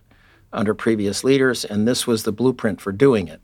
under 0.52 0.74
previous 0.74 1.24
leaders, 1.24 1.64
and 1.64 1.88
this 1.88 2.06
was 2.06 2.24
the 2.24 2.30
blueprint 2.30 2.78
for 2.78 2.92
doing 2.92 3.26
it. 3.26 3.40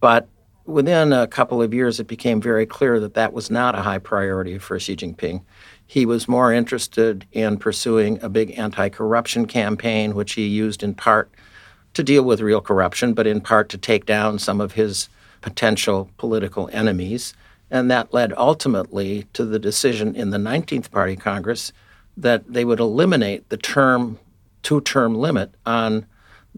But 0.00 0.28
within 0.66 1.14
a 1.14 1.26
couple 1.26 1.62
of 1.62 1.72
years, 1.72 1.98
it 1.98 2.06
became 2.06 2.38
very 2.38 2.66
clear 2.66 3.00
that 3.00 3.14
that 3.14 3.32
was 3.32 3.50
not 3.50 3.74
a 3.74 3.80
high 3.80 3.96
priority 3.96 4.58
for 4.58 4.78
Xi 4.78 4.94
Jinping. 4.94 5.40
He 5.86 6.04
was 6.04 6.28
more 6.28 6.52
interested 6.52 7.24
in 7.32 7.56
pursuing 7.56 8.22
a 8.22 8.28
big 8.28 8.58
anti 8.58 8.90
corruption 8.90 9.46
campaign, 9.46 10.14
which 10.14 10.34
he 10.34 10.46
used 10.46 10.82
in 10.82 10.94
part 10.94 11.30
to 11.94 12.02
deal 12.02 12.24
with 12.24 12.42
real 12.42 12.60
corruption, 12.60 13.14
but 13.14 13.26
in 13.26 13.40
part 13.40 13.70
to 13.70 13.78
take 13.78 14.04
down 14.04 14.38
some 14.38 14.60
of 14.60 14.72
his 14.72 15.08
potential 15.40 16.10
political 16.18 16.68
enemies. 16.74 17.32
And 17.70 17.90
that 17.90 18.14
led 18.14 18.32
ultimately 18.36 19.26
to 19.34 19.44
the 19.44 19.58
decision 19.58 20.14
in 20.14 20.30
the 20.30 20.38
19th 20.38 20.90
Party 20.90 21.16
Congress 21.16 21.72
that 22.16 22.52
they 22.52 22.64
would 22.64 22.80
eliminate 22.80 23.48
the 23.48 23.56
term, 23.56 24.18
two 24.62 24.80
term 24.80 25.14
limit 25.14 25.54
on 25.66 26.06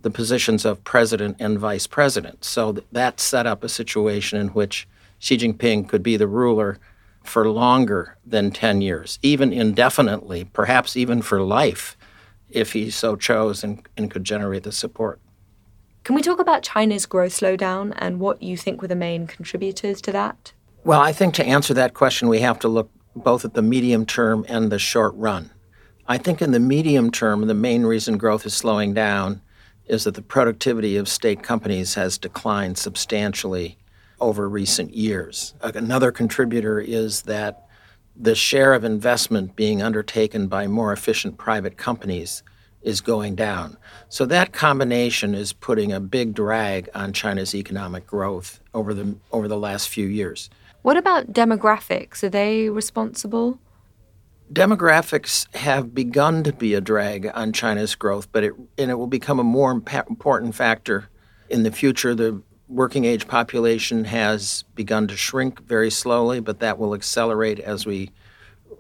the 0.01 0.11
positions 0.11 0.65
of 0.65 0.83
president 0.85 1.37
and 1.39 1.59
vice 1.59 1.87
president. 1.87 2.45
So 2.45 2.77
that 2.93 3.21
set 3.21 3.47
up 3.47 3.63
a 3.63 3.69
situation 3.69 4.39
in 4.39 4.49
which 4.49 4.89
Xi 5.19 5.37
Jinping 5.37 5.89
could 5.89 6.03
be 6.03 6.17
the 6.17 6.27
ruler 6.27 6.79
for 7.23 7.49
longer 7.49 8.17
than 8.25 8.51
10 8.51 8.81
years, 8.81 9.19
even 9.23 9.53
indefinitely, 9.53 10.45
perhaps 10.45 10.97
even 10.97 11.21
for 11.21 11.43
life, 11.43 11.97
if 12.49 12.73
he 12.73 12.91
so 12.91 13.15
chose 13.17 13.63
and, 13.63 13.87
and 13.97 14.11
could 14.11 14.25
generate 14.25 14.63
the 14.63 14.73
support. 14.73 15.21
Can 16.03 16.15
we 16.15 16.23
talk 16.23 16.41
about 16.41 16.63
China's 16.63 17.05
growth 17.05 17.33
slowdown 17.33 17.93
and 17.99 18.21
what 18.21 18.43
you 18.43 18.57
think 18.57 18.81
were 18.81 18.89
the 18.89 18.97
main 18.97 19.27
contributors 19.27 20.01
to 20.01 20.13
that? 20.13 20.53
Well, 20.83 21.01
I 21.01 21.13
think 21.13 21.35
to 21.35 21.45
answer 21.45 21.75
that 21.75 21.93
question, 21.93 22.29
we 22.29 22.41
have 22.41 22.59
to 22.61 22.69
look 22.69 22.91
both 23.15 23.45
at 23.45 23.53
the 23.53 23.63
medium 23.63 24.07
term 24.07 24.47
and 24.49 24.73
the 24.73 24.79
short 24.79 25.15
run. 25.15 25.51
I 26.09 26.17
think 26.17 26.41
in 26.41 26.53
the 26.53 26.61
medium 26.61 27.11
term, 27.11 27.47
the 27.47 27.55
main 27.55 27.85
reason 27.85 28.17
growth 28.17 28.47
is 28.47 28.55
slowing 28.55 28.95
down 28.95 29.43
is 29.87 30.05
that 30.05 30.15
the 30.15 30.23
productivity 30.23 30.97
of 30.97 31.07
state 31.09 31.43
companies 31.43 31.95
has 31.95 32.17
declined 32.17 32.79
substantially 32.79 33.77
over 34.21 34.49
recent 34.49 34.95
years. 34.95 35.55
Another 35.61 36.11
contributor 36.13 36.81
is 36.81 37.23
that 37.23 37.67
the 38.17 38.35
share 38.35 38.73
of 38.73 38.83
investment 38.83 39.57
being 39.57 39.83
undertaken 39.83 40.47
by 40.47 40.67
more 40.67 40.93
efficient 40.93 41.37
private 41.37 41.77
companies 41.77 42.43
is 42.83 43.01
going 43.01 43.35
down. 43.35 43.77
So 44.09 44.25
that 44.27 44.53
combination 44.53 45.35
is 45.35 45.53
putting 45.53 45.93
a 45.93 46.01
big 46.01 46.35
drag 46.35 46.89
on 46.95 47.13
China's 47.13 47.55
economic 47.55 48.07
growth 48.07 48.61
over 48.73 48.95
the 48.95 49.17
over 49.33 49.49
the 49.49 49.59
last 49.59 49.89
few 49.91 50.07
years. 50.07 50.49
What 50.83 50.97
about 50.97 51.33
demographics? 51.33 52.23
Are 52.23 52.31
they 52.31 52.69
responsible? 52.69 53.59
Demographics 54.53 55.55
have 55.55 55.95
begun 55.95 56.43
to 56.43 56.53
be 56.53 56.75
a 56.75 56.81
drag 56.81 57.31
on 57.35 57.53
China's 57.53 57.95
growth, 57.95 58.33
but 58.33 58.43
it 58.43 58.53
and 58.79 58.91
it 58.91 58.95
will 58.95 59.07
become 59.07 59.39
a 59.39 59.45
more 59.45 59.71
important 59.71 60.55
factor 60.55 61.09
in 61.49 61.63
the 61.63 61.71
future. 61.71 62.15
The 62.15 62.43
working 62.67 63.05
age 63.05 63.29
population 63.29 64.05
has 64.05 64.65
begun 64.75 65.07
to 65.09 65.17
shrink 65.17 65.61
very 65.67 65.91
slowly, 65.91 66.41
but 66.41 66.61
that 66.61 66.79
will 66.79 66.95
accelerate 66.95 67.61
as 67.61 67.85
we 67.85 68.11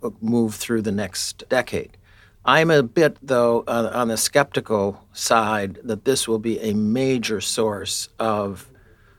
uh, 0.02 0.10
move 0.20 0.54
through 0.54 0.82
the 0.82 0.92
next 0.92 1.44
decade. 1.48 1.96
I'm 2.44 2.70
a 2.70 2.82
bit, 2.82 3.18
though, 3.20 3.64
uh, 3.66 3.90
on 3.92 4.08
the 4.08 4.16
skeptical 4.16 5.04
side 5.12 5.78
that 5.84 6.04
this 6.04 6.26
will 6.26 6.38
be 6.38 6.58
a 6.60 6.72
major 6.72 7.40
source 7.40 8.08
of 8.18 8.70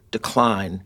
decline. 0.09 0.83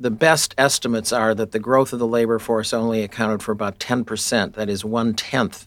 The 0.00 0.10
best 0.12 0.54
estimates 0.56 1.12
are 1.12 1.34
that 1.34 1.50
the 1.50 1.58
growth 1.58 1.92
of 1.92 1.98
the 1.98 2.06
labor 2.06 2.38
force 2.38 2.72
only 2.72 3.02
accounted 3.02 3.42
for 3.42 3.50
about 3.50 3.80
10%, 3.80 4.54
that 4.54 4.68
is, 4.68 4.84
one 4.84 5.12
tenth 5.12 5.66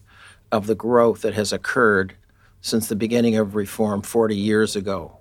of 0.53 0.67
the 0.67 0.75
growth 0.75 1.21
that 1.23 1.33
has 1.33 1.51
occurred 1.51 2.15
since 2.61 2.87
the 2.87 2.95
beginning 2.95 3.35
of 3.35 3.55
reform 3.55 4.01
40 4.01 4.33
years 4.33 4.77
ago. 4.77 5.17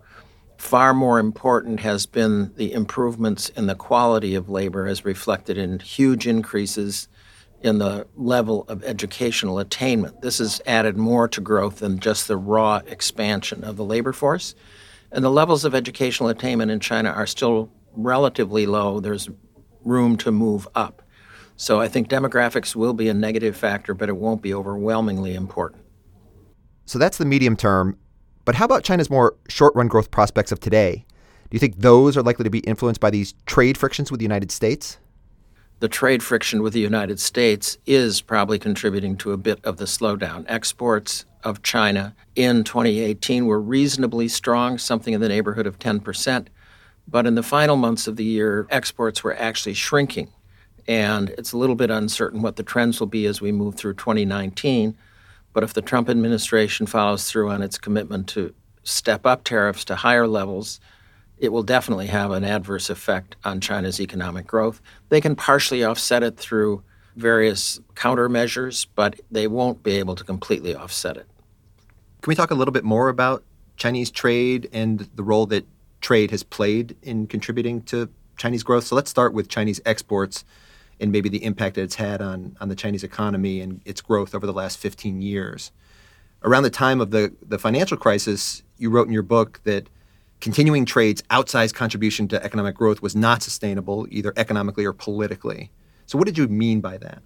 Far 0.59 0.95
more 0.95 1.19
important 1.19 1.81
has 1.81 2.07
been 2.07 2.55
the 2.55 2.73
improvements 2.73 3.49
in 3.49 3.67
the 3.67 3.75
quality 3.75 4.37
of 4.37 4.49
labor, 4.49 4.87
as 4.87 5.05
reflected 5.05 5.59
in 5.59 5.81
huge 5.81 6.29
increases 6.29 7.09
in 7.63 7.79
the 7.79 8.07
level 8.15 8.65
of 8.69 8.85
educational 8.85 9.59
attainment. 9.59 10.23
This 10.23 10.39
has 10.39 10.63
added 10.67 10.97
more 10.97 11.27
to 11.29 11.41
growth 11.41 11.81
than 11.81 11.99
just 11.99 12.29
the 12.29 12.37
raw 12.37 12.81
expansion 12.87 13.65
of 13.65 13.77
the 13.77 13.85
labor 13.85 14.13
force. 14.13 14.55
And 15.11 15.25
the 15.25 15.31
levels 15.31 15.65
of 15.65 15.75
educational 15.75 16.29
attainment 16.29 16.71
in 16.71 16.79
China 16.79 17.11
are 17.11 17.27
still 17.27 17.71
relatively 17.95 18.67
low. 18.67 19.01
There's 19.01 19.29
room 19.85 20.17
to 20.19 20.31
move 20.31 20.69
up. 20.75 21.03
So 21.57 21.81
I 21.81 21.89
think 21.89 22.09
demographics 22.09 22.75
will 22.75 22.95
be 22.95 23.09
a 23.09 23.15
negative 23.15 23.57
factor, 23.57 23.93
but 23.93 24.09
it 24.09 24.17
won't 24.17 24.41
be 24.41 24.55
overwhelmingly 24.55 25.35
important. 25.35 25.83
So 26.87 26.99
that's 26.99 27.19
the 27.19 27.25
medium 27.25 27.57
term. 27.57 27.99
But 28.45 28.55
how 28.55 28.65
about 28.65 28.83
China's 28.83 29.11
more 29.11 29.37
short 29.49 29.75
run 29.75 29.87
growth 29.87 30.11
prospects 30.11 30.53
of 30.53 30.61
today? 30.61 31.05
Do 31.51 31.55
you 31.55 31.59
think 31.59 31.77
those 31.79 32.17
are 32.17 32.23
likely 32.23 32.45
to 32.45 32.51
be 32.51 32.61
influenced 32.61 33.01
by 33.01 33.11
these 33.11 33.35
trade 33.45 33.77
frictions 33.77 34.11
with 34.11 34.21
the 34.21 34.25
United 34.25 34.51
States? 34.51 34.99
The 35.81 35.89
trade 35.89 36.23
friction 36.23 36.63
with 36.63 36.73
the 36.73 36.81
United 36.81 37.19
States 37.19 37.79
is 37.87 38.21
probably 38.21 38.59
contributing 38.59 39.17
to 39.19 39.33
a 39.33 39.37
bit 39.37 39.65
of 39.65 39.79
the 39.79 39.87
slowdown. 39.87 40.45
Exports 40.47 41.25
of 41.43 41.63
China 41.63 42.15
in 42.37 42.65
2018 42.65 43.47
were 43.47 43.61
reasonably 43.61 44.29
strong, 44.29 44.79
something 44.79 45.15
in 45.15 45.21
the 45.21 45.29
neighborhood 45.29 45.67
of 45.67 45.79
10%. 45.79 46.47
But 47.11 47.27
in 47.27 47.35
the 47.35 47.43
final 47.43 47.77
months 47.77 48.07
of 48.07 48.17
the 48.17 48.25
year, 48.25 48.67
exports 48.71 49.25
were 49.25 49.35
actually 49.35 49.75
shrinking. 49.75 50.29
And 50.87 51.31
it's 51.31 51.53
a 51.53 51.59
little 51.59 51.75
bit 51.75 51.91
uncertain 51.91 52.43
what 52.43 52.57
the 52.57 52.63
trends 52.63 53.01
will 53.01 53.07
be 53.07 53.27
as 53.27 53.41
we 53.41 53.53
move 53.53 53.75
through 53.75 53.95
2019. 53.95 54.97
But 55.53 55.65
if 55.65 55.75
the 55.75 55.83
Trump 55.83 56.09
administration 56.09 56.87
follows 56.87 57.29
through 57.29 57.51
on 57.51 57.63
its 57.63 57.79
commitment 57.79 58.29
to 58.29 58.55
step 58.85 59.27
up 59.27 59.45
tariffs 59.45 59.85
to 59.87 59.97
higher 59.97 60.27
levels, 60.27 60.81
it 61.39 61.53
will 61.53 61.63
definitely 61.63 62.07
have 62.07 62.31
an 62.31 62.45
adverse 62.45 62.91
effect 62.91 63.35
on 63.45 63.61
China's 63.61 64.01
economic 64.01 64.47
growth. 64.47 64.81
They 65.09 65.21
can 65.21 65.35
partially 65.35 65.83
offset 65.83 66.23
it 66.23 66.37
through 66.37 66.83
various 67.17 67.81
countermeasures, 67.95 68.87
but 68.95 69.19
they 69.31 69.47
won't 69.47 69.83
be 69.83 69.93
able 69.93 70.15
to 70.15 70.25
completely 70.25 70.75
offset 70.75 71.17
it. 71.17 71.27
Can 72.23 72.31
we 72.31 72.35
talk 72.35 72.51
a 72.51 72.55
little 72.55 72.73
bit 72.73 72.85
more 72.85 73.09
about 73.09 73.43
Chinese 73.77 74.11
trade 74.11 74.69
and 74.73 75.09
the 75.15 75.23
role 75.23 75.47
that 75.47 75.67
trade 76.01 76.31
has 76.31 76.43
played 76.43 76.97
in 77.03 77.27
contributing 77.27 77.83
to 77.83 78.09
Chinese 78.37 78.63
growth? 78.63 78.85
So 78.85 78.97
let's 78.97 79.11
start 79.11 79.33
with 79.33 79.49
Chinese 79.49 79.81
exports 79.85 80.45
and 81.01 81.11
maybe 81.11 81.29
the 81.29 81.43
impact 81.45 81.77
that 81.77 81.83
it's 81.83 81.95
had 81.95 82.21
on, 82.21 82.57
on 82.61 82.69
the 82.69 82.75
Chinese 82.75 83.03
economy 83.03 83.61
and 83.61 83.81
its 83.85 84.01
growth 84.01 84.35
over 84.35 84.47
the 84.47 84.53
last 84.53 84.79
15 84.79 85.23
years. 85.23 85.73
Around 86.43 86.63
the 86.63 86.71
time 86.71 87.01
of 87.01 87.11
the, 87.11 87.35
the 87.47 87.59
financial 87.59 87.97
crisis, 87.97 88.63
you 88.79 88.91
wrote 88.91 89.07
in 89.07 89.13
your 89.13 89.23
book 89.23 89.61
that 89.65 89.89
continuing 90.41 90.85
trade's 90.85 91.23
outsized 91.23 91.75
contribution 91.75 92.29
to 92.29 92.43
economic 92.43 92.75
growth 92.75 93.03
was 93.03 93.15
not 93.15 93.43
sustainable, 93.43 94.07
either 94.11 94.33
economically 94.37 94.85
or 94.85 94.93
politically. 94.93 95.71
So, 96.07 96.19
what 96.19 96.27
did 96.27 96.39
you 96.39 96.49
mean 96.49 96.81
by 96.81 96.97
that? 96.99 97.23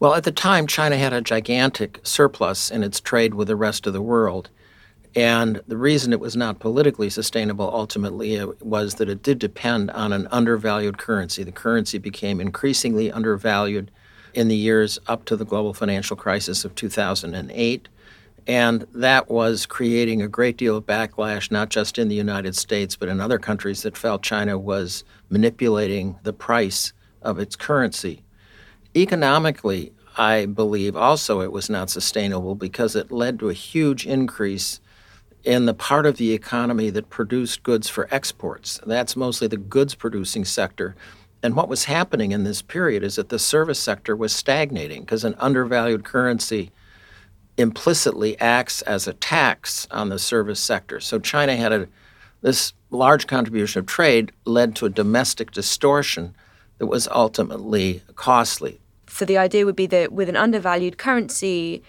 Well, 0.00 0.14
at 0.14 0.24
the 0.24 0.32
time, 0.32 0.66
China 0.66 0.96
had 0.96 1.12
a 1.12 1.20
gigantic 1.20 2.00
surplus 2.02 2.70
in 2.70 2.82
its 2.82 3.00
trade 3.00 3.34
with 3.34 3.48
the 3.48 3.56
rest 3.56 3.86
of 3.86 3.92
the 3.92 4.02
world. 4.02 4.50
And 5.16 5.62
the 5.68 5.76
reason 5.76 6.12
it 6.12 6.20
was 6.20 6.36
not 6.36 6.58
politically 6.58 7.08
sustainable 7.08 7.70
ultimately 7.72 8.38
uh, 8.38 8.48
was 8.60 8.94
that 8.94 9.08
it 9.08 9.22
did 9.22 9.38
depend 9.38 9.90
on 9.92 10.12
an 10.12 10.26
undervalued 10.30 10.98
currency. 10.98 11.44
The 11.44 11.52
currency 11.52 11.98
became 11.98 12.40
increasingly 12.40 13.12
undervalued 13.12 13.90
in 14.34 14.48
the 14.48 14.56
years 14.56 14.98
up 15.06 15.24
to 15.26 15.36
the 15.36 15.44
global 15.44 15.72
financial 15.72 16.16
crisis 16.16 16.64
of 16.64 16.74
2008. 16.74 17.88
And 18.46 18.86
that 18.92 19.30
was 19.30 19.64
creating 19.64 20.20
a 20.20 20.28
great 20.28 20.56
deal 20.56 20.76
of 20.76 20.84
backlash, 20.84 21.50
not 21.50 21.70
just 21.70 21.98
in 21.98 22.08
the 22.08 22.14
United 22.14 22.56
States, 22.56 22.96
but 22.96 23.08
in 23.08 23.20
other 23.20 23.38
countries 23.38 23.82
that 23.82 23.96
felt 23.96 24.22
China 24.22 24.58
was 24.58 25.04
manipulating 25.30 26.18
the 26.24 26.32
price 26.32 26.92
of 27.22 27.38
its 27.38 27.56
currency. 27.56 28.22
Economically, 28.94 29.92
I 30.16 30.46
believe 30.46 30.94
also 30.94 31.40
it 31.40 31.52
was 31.52 31.70
not 31.70 31.88
sustainable 31.88 32.54
because 32.54 32.94
it 32.94 33.10
led 33.10 33.38
to 33.38 33.48
a 33.48 33.54
huge 33.54 34.06
increase 34.06 34.80
in 35.44 35.66
the 35.66 35.74
part 35.74 36.06
of 36.06 36.16
the 36.16 36.32
economy 36.32 36.90
that 36.90 37.10
produced 37.10 37.62
goods 37.62 37.88
for 37.88 38.08
exports. 38.10 38.80
That's 38.86 39.14
mostly 39.14 39.46
the 39.46 39.56
goods 39.56 39.94
producing 39.94 40.44
sector. 40.44 40.96
And 41.42 41.54
what 41.54 41.68
was 41.68 41.84
happening 41.84 42.32
in 42.32 42.44
this 42.44 42.62
period 42.62 43.02
is 43.02 43.16
that 43.16 43.28
the 43.28 43.38
service 43.38 43.78
sector 43.78 44.16
was 44.16 44.34
stagnating 44.34 45.02
because 45.02 45.24
an 45.24 45.34
undervalued 45.38 46.04
currency 46.04 46.72
implicitly 47.56 48.38
acts 48.40 48.82
as 48.82 49.06
a 49.06 49.12
tax 49.12 49.86
on 49.90 50.08
the 50.08 50.18
service 50.18 50.60
sector. 50.60 51.00
So 51.00 51.18
China 51.18 51.54
had 51.56 51.72
a 51.72 51.88
this 52.40 52.74
large 52.90 53.26
contribution 53.26 53.80
of 53.80 53.86
trade 53.86 54.30
led 54.44 54.76
to 54.76 54.84
a 54.84 54.90
domestic 54.90 55.50
distortion 55.50 56.34
that 56.76 56.86
was 56.86 57.08
ultimately 57.08 58.02
costly. 58.16 58.80
So 59.08 59.24
the 59.24 59.38
idea 59.38 59.64
would 59.64 59.76
be 59.76 59.86
that 59.86 60.12
with 60.12 60.28
an 60.28 60.36
undervalued 60.36 60.98
currency, 60.98 61.82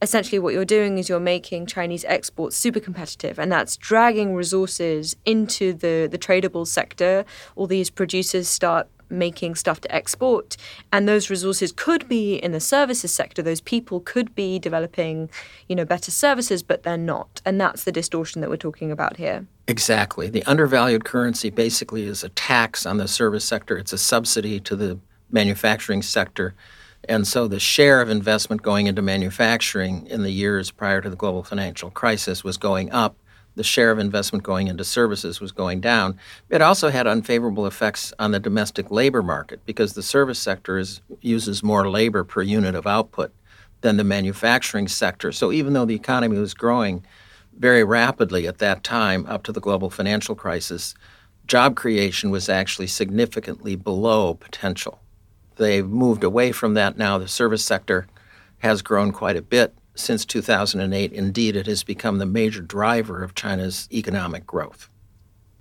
essentially 0.00 0.38
what 0.38 0.54
you're 0.54 0.64
doing 0.64 0.98
is 0.98 1.08
you're 1.08 1.20
making 1.20 1.66
Chinese 1.66 2.04
exports 2.06 2.56
super 2.56 2.80
competitive, 2.80 3.38
and 3.38 3.50
that's 3.50 3.76
dragging 3.76 4.34
resources 4.34 5.16
into 5.24 5.72
the, 5.72 6.08
the 6.10 6.18
tradable 6.18 6.66
sector. 6.66 7.24
All 7.56 7.66
these 7.66 7.90
producers 7.90 8.48
start 8.48 8.88
making 9.10 9.54
stuff 9.54 9.80
to 9.80 9.94
export. 9.94 10.56
And 10.92 11.08
those 11.08 11.30
resources 11.30 11.72
could 11.72 12.08
be 12.08 12.36
in 12.36 12.52
the 12.52 12.60
services 12.60 13.12
sector. 13.12 13.42
Those 13.42 13.60
people 13.60 14.00
could 14.00 14.34
be 14.34 14.58
developing, 14.58 15.30
you 15.68 15.76
know, 15.76 15.84
better 15.84 16.10
services, 16.10 16.62
but 16.62 16.82
they're 16.82 16.96
not. 16.96 17.40
And 17.44 17.60
that's 17.60 17.84
the 17.84 17.92
distortion 17.92 18.40
that 18.40 18.50
we're 18.50 18.56
talking 18.56 18.90
about 18.90 19.16
here. 19.16 19.46
Exactly. 19.66 20.28
The 20.28 20.44
undervalued 20.44 21.04
currency 21.04 21.50
basically 21.50 22.04
is 22.04 22.24
a 22.24 22.28
tax 22.30 22.86
on 22.86 22.98
the 22.98 23.08
service 23.08 23.44
sector. 23.44 23.76
It's 23.76 23.92
a 23.92 23.98
subsidy 23.98 24.60
to 24.60 24.76
the 24.76 24.98
manufacturing 25.30 26.02
sector. 26.02 26.54
And 27.04 27.26
so 27.26 27.48
the 27.48 27.60
share 27.60 28.00
of 28.00 28.10
investment 28.10 28.62
going 28.62 28.86
into 28.86 29.02
manufacturing 29.02 30.06
in 30.06 30.22
the 30.22 30.30
years 30.30 30.70
prior 30.70 31.00
to 31.00 31.10
the 31.10 31.16
global 31.16 31.42
financial 31.42 31.90
crisis 31.90 32.42
was 32.42 32.56
going 32.56 32.90
up 32.92 33.16
the 33.58 33.64
share 33.64 33.90
of 33.90 33.98
investment 33.98 34.44
going 34.44 34.68
into 34.68 34.84
services 34.84 35.40
was 35.40 35.50
going 35.50 35.80
down. 35.80 36.16
It 36.48 36.62
also 36.62 36.90
had 36.90 37.08
unfavorable 37.08 37.66
effects 37.66 38.14
on 38.20 38.30
the 38.30 38.38
domestic 38.38 38.88
labor 38.92 39.20
market 39.20 39.60
because 39.66 39.94
the 39.94 40.02
service 40.02 40.38
sector 40.38 40.78
is, 40.78 41.00
uses 41.22 41.60
more 41.60 41.90
labor 41.90 42.22
per 42.22 42.40
unit 42.40 42.76
of 42.76 42.86
output 42.86 43.32
than 43.80 43.96
the 43.96 44.04
manufacturing 44.04 44.86
sector. 44.86 45.32
So 45.32 45.50
even 45.50 45.72
though 45.72 45.84
the 45.84 45.96
economy 45.96 46.38
was 46.38 46.54
growing 46.54 47.04
very 47.58 47.82
rapidly 47.82 48.46
at 48.46 48.58
that 48.58 48.84
time, 48.84 49.26
up 49.26 49.42
to 49.42 49.52
the 49.52 49.60
global 49.60 49.90
financial 49.90 50.36
crisis, 50.36 50.94
job 51.48 51.74
creation 51.74 52.30
was 52.30 52.48
actually 52.48 52.86
significantly 52.86 53.74
below 53.74 54.34
potential. 54.34 55.00
They've 55.58 55.86
moved 55.86 56.24
away 56.24 56.52
from 56.52 56.74
that 56.74 56.96
now. 56.96 57.18
The 57.18 57.28
service 57.28 57.64
sector 57.64 58.06
has 58.58 58.82
grown 58.82 59.12
quite 59.12 59.36
a 59.36 59.42
bit 59.42 59.74
since 59.94 60.24
2008. 60.24 61.12
Indeed, 61.12 61.56
it 61.56 61.66
has 61.66 61.84
become 61.84 62.18
the 62.18 62.26
major 62.26 62.62
driver 62.62 63.22
of 63.22 63.34
China's 63.34 63.88
economic 63.92 64.46
growth. 64.46 64.88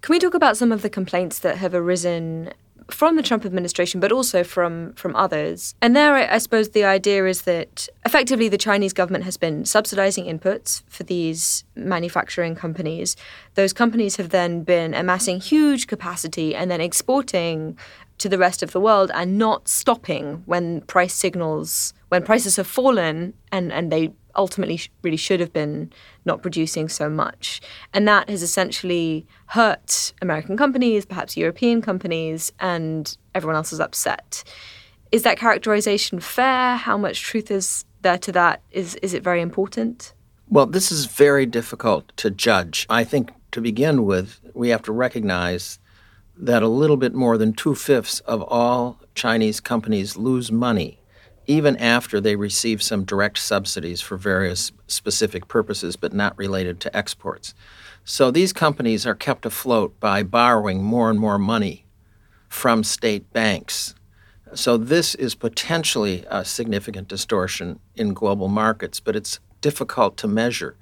Can 0.02 0.14
we 0.14 0.20
talk 0.20 0.36
about 0.36 0.56
some 0.56 0.72
of 0.72 0.84
the 0.84 0.90
complaints 0.90 1.40
that 1.40 1.58
have 1.58 1.74
arisen 1.74 2.54
from 2.90 3.16
the 3.16 3.24
Trump 3.24 3.46
administration, 3.46 4.00
but 4.00 4.12
also 4.12 4.44
from 4.44 4.94
from 4.94 5.16
others. 5.16 5.76
And 5.82 5.96
there, 5.96 6.16
I, 6.16 6.38
suppose 6.38 6.70
the 6.70 6.86
idea 6.86 7.26
is 7.26 7.44
that 7.44 7.90
effectively 8.06 8.50
the 8.50 8.58
Chinese 8.58 8.94
government 8.94 9.26
has 9.26 9.38
been 9.38 9.66
subsidizing 9.66 10.26
inputs 10.26 10.84
for 10.88 11.04
these 11.04 11.64
manufacturing 11.76 12.56
companies. 12.56 13.16
Those 13.56 13.74
companies 13.74 14.16
have 14.16 14.30
then 14.30 14.64
been 14.64 14.94
amassing 14.94 15.40
huge 15.40 15.88
capacity 15.88 16.56
and 16.56 16.72
then 16.72 16.82
exporting 16.82 17.78
to 18.18 18.30
the 18.30 18.38
rest 18.38 18.64
of 18.64 18.72
the 18.72 18.80
world 18.80 19.12
and 19.14 19.38
not 19.38 19.68
stopping 19.68 20.44
when 20.46 20.82
price 20.82 21.14
signals 21.14 21.94
when 22.10 22.24
prices 22.24 22.56
have 22.56 22.68
fallen 22.68 23.34
and 23.52 23.72
and 23.72 23.92
they 23.92 24.12
ultimately 24.38 24.80
really 25.02 25.18
should 25.18 25.40
have 25.40 25.52
been 25.52 25.92
not 26.26 26.42
producing 26.42 26.88
so 26.88 27.10
much. 27.10 27.60
And 27.94 28.08
that 28.08 28.30
has 28.30 28.44
essentially 28.44 29.26
hurt 29.48 30.14
American 30.22 30.56
companies, 30.56 31.06
perhaps 31.06 31.36
European 31.36 31.82
companies, 31.82 32.52
and 32.60 33.18
everyone 33.34 33.56
else 33.56 33.74
is 33.74 33.80
upset. 33.80 34.44
Is 35.12 35.24
that 35.24 35.38
characterization 35.38 36.20
fair? 36.20 36.76
How 36.76 36.98
much 36.98 37.22
truth 37.22 37.50
is 37.50 37.86
there 38.02 38.18
to 38.20 38.32
that? 38.34 38.62
Is, 38.72 38.96
is 38.96 39.14
it 39.14 39.24
very 39.24 39.42
important? 39.42 40.14
Well, 40.50 40.66
this 40.66 40.92
is 40.92 41.06
very 41.06 41.46
difficult 41.46 42.16
to 42.18 42.30
judge. 42.30 42.86
I 42.90 43.04
think 43.04 43.32
to 43.52 43.62
begin 43.62 44.06
with, 44.06 44.40
we 44.54 44.70
have 44.70 44.84
to 44.84 44.92
recognize 44.92 45.80
that 46.40 46.64
a 46.64 46.68
little 46.68 46.98
bit 46.98 47.14
more 47.14 47.38
than 47.38 47.54
two 47.54 47.76
fifths 47.76 48.20
of 48.22 48.42
all 48.44 49.00
Chinese 49.16 49.60
companies 49.60 50.18
lose 50.18 50.52
money 50.52 51.00
even 51.48 51.78
after 51.78 52.20
they 52.20 52.36
receive 52.36 52.84
some 52.84 53.06
direct 53.06 53.40
subsidies 53.40 54.02
for 54.02 54.18
various 54.18 54.74
specific 54.86 55.48
purposes, 55.48 55.96
but 55.96 56.14
not 56.14 56.38
related 56.38 56.82
to 56.82 56.96
exports. 56.96 57.54
So 58.04 58.30
these 58.32 58.54
companies 58.54 59.08
are 59.08 59.16
kept 59.16 59.46
afloat 59.46 59.98
by 60.00 60.24
borrowing 60.24 60.84
more 60.84 61.10
and 61.10 61.20
more 61.20 61.40
money 61.40 61.86
from 62.50 62.84
state 62.84 63.32
banks. 63.32 63.96
So 64.54 64.78
this 64.78 65.16
is 65.16 65.36
potentially 65.36 66.26
a 66.30 66.46
significant 66.46 67.08
distortion 67.08 67.80
in 67.96 68.14
global 68.14 68.50
markets, 68.50 69.00
but 69.00 69.16
it's 69.16 69.40
difficult 69.62 70.18
to 70.18 70.28
measure. 70.28 70.76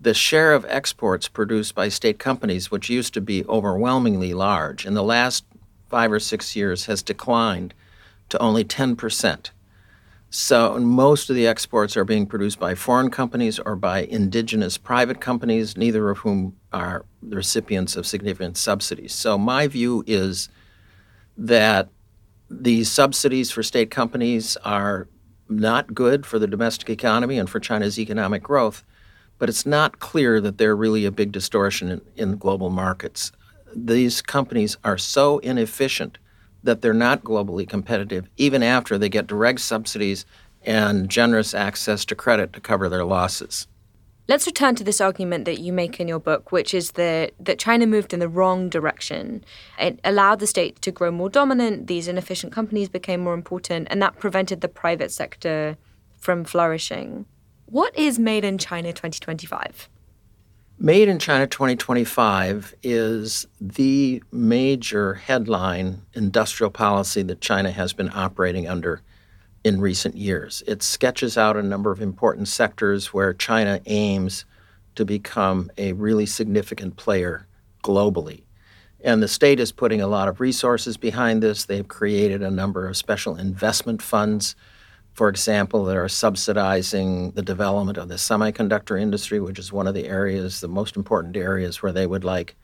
The 0.00 0.14
share 0.14 0.54
of 0.54 0.64
exports 0.68 1.28
produced 1.28 1.74
by 1.74 1.88
state 1.88 2.18
companies, 2.18 2.70
which 2.70 2.88
used 2.88 3.12
to 3.14 3.20
be 3.20 3.44
overwhelmingly 3.44 4.32
large, 4.32 4.86
in 4.86 4.94
the 4.94 5.02
last 5.02 5.44
five 5.88 6.10
or 6.10 6.20
six 6.20 6.56
years 6.56 6.86
has 6.86 7.02
declined 7.02 7.74
to 8.30 8.38
only 8.38 8.64
10 8.64 8.96
percent. 8.96 9.50
So 10.32 10.78
most 10.78 11.28
of 11.28 11.34
the 11.34 11.48
exports 11.48 11.96
are 11.96 12.04
being 12.04 12.24
produced 12.24 12.60
by 12.60 12.76
foreign 12.76 13.10
companies 13.10 13.58
or 13.58 13.74
by 13.74 14.02
indigenous 14.02 14.78
private 14.78 15.20
companies, 15.20 15.76
neither 15.76 16.08
of 16.08 16.18
whom 16.18 16.56
are 16.72 17.04
the 17.20 17.34
recipients 17.34 17.96
of 17.96 18.06
significant 18.06 18.56
subsidies. 18.56 19.12
So 19.12 19.36
my 19.36 19.66
view 19.66 20.04
is 20.06 20.48
that 21.36 21.88
these 22.48 22.90
subsidies 22.90 23.50
for 23.50 23.64
state 23.64 23.90
companies 23.90 24.56
are 24.58 25.08
not 25.48 25.94
good 25.94 26.24
for 26.24 26.38
the 26.38 26.46
domestic 26.46 26.88
economy 26.90 27.36
and 27.36 27.50
for 27.50 27.58
China's 27.58 27.98
economic 27.98 28.40
growth, 28.40 28.84
but 29.40 29.48
it's 29.48 29.66
not 29.66 29.98
clear 29.98 30.40
that 30.40 30.58
they're 30.58 30.76
really 30.76 31.06
a 31.06 31.10
big 31.10 31.32
distortion 31.32 31.88
in, 31.88 32.00
in 32.14 32.36
global 32.36 32.70
markets. 32.70 33.32
These 33.74 34.22
companies 34.22 34.76
are 34.84 34.98
so 34.98 35.38
inefficient 35.38 36.18
that 36.62 36.82
they're 36.82 36.92
not 36.92 37.24
globally 37.24 37.66
competitive, 37.66 38.28
even 38.36 38.62
after 38.62 38.98
they 38.98 39.08
get 39.08 39.26
direct 39.26 39.60
subsidies 39.60 40.26
and 40.62 41.08
generous 41.08 41.54
access 41.54 42.04
to 42.04 42.14
credit 42.14 42.52
to 42.52 42.60
cover 42.60 42.90
their 42.90 43.04
losses. 43.04 43.66
Let's 44.28 44.46
return 44.46 44.74
to 44.74 44.84
this 44.84 45.00
argument 45.00 45.46
that 45.46 45.58
you 45.58 45.72
make 45.72 45.98
in 45.98 46.06
your 46.06 46.20
book, 46.20 46.52
which 46.52 46.74
is 46.74 46.92
that, 46.92 47.32
that 47.40 47.58
China 47.58 47.86
moved 47.86 48.12
in 48.12 48.20
the 48.20 48.28
wrong 48.28 48.68
direction. 48.68 49.42
It 49.78 49.98
allowed 50.04 50.40
the 50.40 50.46
state 50.46 50.82
to 50.82 50.92
grow 50.92 51.10
more 51.10 51.30
dominant, 51.30 51.86
these 51.86 52.08
inefficient 52.08 52.52
companies 52.52 52.90
became 52.90 53.20
more 53.20 53.34
important, 53.34 53.88
and 53.90 54.02
that 54.02 54.18
prevented 54.18 54.60
the 54.60 54.68
private 54.68 55.10
sector 55.10 55.78
from 56.18 56.44
flourishing. 56.44 57.24
What 57.70 57.96
is 57.96 58.18
Made 58.18 58.44
in 58.44 58.58
China 58.58 58.92
2025? 58.92 59.88
Made 60.80 61.08
in 61.08 61.20
China 61.20 61.46
2025 61.46 62.74
is 62.82 63.46
the 63.60 64.20
major 64.32 65.14
headline 65.14 66.02
industrial 66.12 66.72
policy 66.72 67.22
that 67.22 67.40
China 67.40 67.70
has 67.70 67.92
been 67.92 68.10
operating 68.12 68.66
under 68.66 69.02
in 69.62 69.80
recent 69.80 70.16
years. 70.16 70.64
It 70.66 70.82
sketches 70.82 71.38
out 71.38 71.56
a 71.56 71.62
number 71.62 71.92
of 71.92 72.02
important 72.02 72.48
sectors 72.48 73.14
where 73.14 73.32
China 73.32 73.80
aims 73.86 74.44
to 74.96 75.04
become 75.04 75.70
a 75.78 75.92
really 75.92 76.26
significant 76.26 76.96
player 76.96 77.46
globally. 77.84 78.42
And 79.04 79.22
the 79.22 79.28
state 79.28 79.60
is 79.60 79.70
putting 79.70 80.00
a 80.00 80.08
lot 80.08 80.26
of 80.26 80.40
resources 80.40 80.96
behind 80.96 81.40
this. 81.40 81.66
They've 81.66 81.86
created 81.86 82.42
a 82.42 82.50
number 82.50 82.88
of 82.88 82.96
special 82.96 83.36
investment 83.36 84.02
funds 84.02 84.56
for 85.12 85.28
example, 85.28 85.84
that 85.84 85.96
are 85.96 86.08
subsidizing 86.08 87.32
the 87.32 87.42
development 87.42 87.98
of 87.98 88.08
the 88.08 88.14
semiconductor 88.14 89.00
industry, 89.00 89.40
which 89.40 89.58
is 89.58 89.72
one 89.72 89.86
of 89.86 89.94
the 89.94 90.06
areas, 90.06 90.60
the 90.60 90.68
most 90.68 90.96
important 90.96 91.36
areas 91.36 91.82
where 91.82 91.92
they 91.92 92.06
would 92.06 92.24
like 92.24 92.56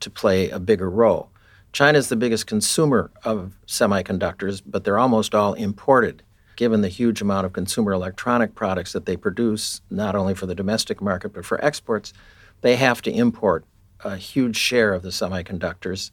to 0.00 0.10
play 0.10 0.50
a 0.50 0.58
bigger 0.58 0.90
role. 0.90 1.30
China 1.72 1.98
is 1.98 2.08
the 2.08 2.16
biggest 2.16 2.46
consumer 2.46 3.10
of 3.24 3.56
semiconductors, 3.66 4.62
but 4.64 4.84
they're 4.84 4.98
almost 4.98 5.34
all 5.34 5.54
imported, 5.54 6.22
given 6.56 6.82
the 6.82 6.88
huge 6.88 7.20
amount 7.20 7.46
of 7.46 7.52
consumer 7.52 7.92
electronic 7.92 8.54
products 8.54 8.92
that 8.92 9.06
they 9.06 9.16
produce, 9.16 9.80
not 9.90 10.14
only 10.14 10.34
for 10.34 10.46
the 10.46 10.54
domestic 10.54 11.00
market, 11.00 11.30
but 11.32 11.44
for 11.44 11.64
exports. 11.64 12.12
They 12.60 12.76
have 12.76 13.02
to 13.02 13.10
import 13.10 13.64
a 14.04 14.16
huge 14.16 14.56
share 14.56 14.92
of 14.92 15.02
the 15.02 15.08
semiconductors, 15.08 16.10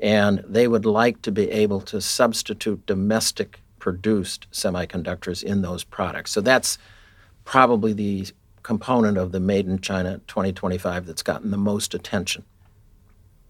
and 0.00 0.42
they 0.46 0.66
would 0.66 0.86
like 0.86 1.22
to 1.22 1.32
be 1.32 1.50
able 1.50 1.80
to 1.82 2.00
substitute 2.00 2.84
domestic 2.86 3.60
produced 3.86 4.50
semiconductors 4.50 5.44
in 5.44 5.62
those 5.62 5.84
products. 5.84 6.32
So 6.32 6.40
that's 6.40 6.76
probably 7.44 7.92
the 7.92 8.26
component 8.64 9.16
of 9.16 9.30
the 9.30 9.38
Made 9.38 9.68
in 9.68 9.78
China 9.78 10.20
2025 10.26 11.06
that's 11.06 11.22
gotten 11.22 11.52
the 11.52 11.56
most 11.56 11.94
attention. 11.94 12.44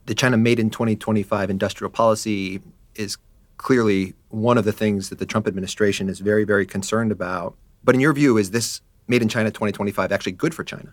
The 0.04 0.14
China 0.14 0.36
Made 0.36 0.60
in 0.60 0.68
2025 0.68 1.48
industrial 1.48 1.90
policy 1.90 2.60
is 2.94 3.16
clearly 3.56 4.12
one 4.28 4.58
of 4.58 4.66
the 4.66 4.72
things 4.72 5.08
that 5.08 5.18
the 5.18 5.24
Trump 5.24 5.48
administration 5.48 6.10
is 6.10 6.20
very, 6.20 6.44
very 6.44 6.66
concerned 6.66 7.12
about. 7.12 7.56
But 7.82 7.94
in 7.94 8.02
your 8.02 8.12
view, 8.12 8.36
is 8.36 8.50
this 8.50 8.82
Made 9.08 9.22
in 9.22 9.30
China 9.30 9.50
2025 9.50 10.12
actually 10.12 10.32
good 10.32 10.52
for 10.52 10.64
China? 10.64 10.92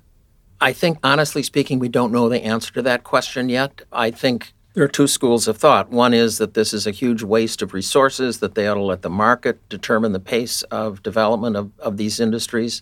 I 0.61 0.71
think, 0.71 0.99
honestly 1.03 1.43
speaking, 1.43 1.79
we 1.79 1.89
don't 1.89 2.13
know 2.13 2.29
the 2.29 2.41
answer 2.41 2.71
to 2.75 2.81
that 2.83 3.03
question 3.03 3.49
yet. 3.49 3.81
I 3.91 4.09
think 4.09 4.53
there 4.73 4.83
are 4.83 4.89
two 4.89 5.07
schools 5.07 5.47
of 5.47 5.57
thought. 5.57 5.89
One 5.89 6.13
is 6.13 6.39
that 6.39 6.55
this 6.55 6.73
is 6.73 6.87
a 6.87 6.91
huge 6.91 7.21
waste 7.21 7.61
of 7.61 7.73
resources, 7.73 8.39
that 8.39 8.55
they 8.55 8.67
ought 8.67 8.75
to 8.75 8.81
let 8.81 9.03
the 9.03 9.09
market 9.09 9.67
determine 9.69 10.13
the 10.13 10.19
pace 10.19 10.63
of 10.63 11.03
development 11.03 11.55
of, 11.55 11.71
of 11.79 11.97
these 11.97 12.19
industries 12.19 12.81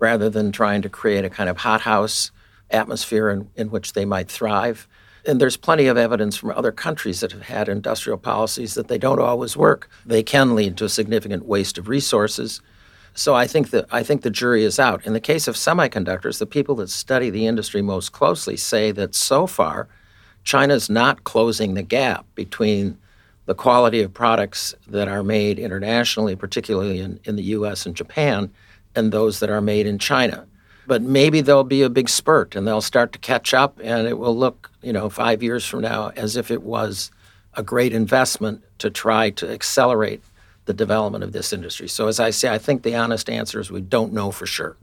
rather 0.00 0.28
than 0.28 0.52
trying 0.52 0.82
to 0.82 0.88
create 0.88 1.24
a 1.24 1.30
kind 1.30 1.48
of 1.48 1.58
hothouse 1.58 2.30
atmosphere 2.70 3.30
in, 3.30 3.48
in 3.56 3.70
which 3.70 3.92
they 3.92 4.04
might 4.04 4.28
thrive. 4.28 4.88
And 5.26 5.40
there's 5.40 5.56
plenty 5.56 5.86
of 5.86 5.96
evidence 5.96 6.36
from 6.36 6.50
other 6.50 6.72
countries 6.72 7.20
that 7.20 7.32
have 7.32 7.42
had 7.42 7.68
industrial 7.68 8.18
policies 8.18 8.74
that 8.74 8.88
they 8.88 8.98
don't 8.98 9.20
always 9.20 9.56
work. 9.56 9.88
They 10.06 10.22
can 10.22 10.54
lead 10.54 10.76
to 10.78 10.86
a 10.86 10.88
significant 10.88 11.44
waste 11.44 11.78
of 11.78 11.88
resources. 11.88 12.60
So 13.14 13.34
I 13.34 13.46
think 13.46 13.70
that 13.70 13.86
I 13.90 14.02
think 14.02 14.22
the 14.22 14.30
jury 14.30 14.64
is 14.64 14.78
out. 14.78 15.04
In 15.04 15.12
the 15.12 15.20
case 15.20 15.48
of 15.48 15.56
semiconductors, 15.56 16.38
the 16.38 16.46
people 16.46 16.76
that 16.76 16.90
study 16.90 17.30
the 17.30 17.46
industry 17.46 17.82
most 17.82 18.12
closely 18.12 18.56
say 18.56 18.92
that 18.92 19.14
so 19.14 19.46
far 19.46 19.88
China's 20.48 20.88
not 20.88 21.24
closing 21.24 21.74
the 21.74 21.82
gap 21.82 22.24
between 22.34 22.96
the 23.44 23.54
quality 23.54 24.00
of 24.00 24.14
products 24.14 24.74
that 24.86 25.06
are 25.06 25.22
made 25.22 25.58
internationally, 25.58 26.34
particularly 26.34 27.00
in, 27.00 27.20
in 27.24 27.36
the 27.36 27.42
US 27.42 27.84
and 27.84 27.94
Japan, 27.94 28.50
and 28.96 29.12
those 29.12 29.40
that 29.40 29.50
are 29.50 29.60
made 29.60 29.86
in 29.86 29.98
China. 29.98 30.46
But 30.86 31.02
maybe 31.02 31.42
there'll 31.42 31.64
be 31.64 31.82
a 31.82 31.90
big 31.90 32.08
spurt 32.08 32.56
and 32.56 32.66
they'll 32.66 32.80
start 32.80 33.12
to 33.12 33.18
catch 33.18 33.52
up, 33.52 33.78
and 33.84 34.08
it 34.08 34.18
will 34.18 34.34
look, 34.34 34.70
you 34.80 34.90
know, 34.90 35.10
five 35.10 35.42
years 35.42 35.66
from 35.66 35.82
now 35.82 36.12
as 36.16 36.34
if 36.34 36.50
it 36.50 36.62
was 36.62 37.10
a 37.52 37.62
great 37.62 37.92
investment 37.92 38.64
to 38.78 38.88
try 38.88 39.28
to 39.28 39.52
accelerate 39.52 40.22
the 40.64 40.72
development 40.72 41.24
of 41.24 41.32
this 41.32 41.52
industry. 41.52 41.88
So, 41.88 42.08
as 42.08 42.18
I 42.18 42.30
say, 42.30 42.48
I 42.48 42.56
think 42.56 42.84
the 42.84 42.96
honest 42.96 43.28
answer 43.28 43.60
is 43.60 43.70
we 43.70 43.82
don't 43.82 44.14
know 44.14 44.30
for 44.30 44.46
sure. 44.46 44.78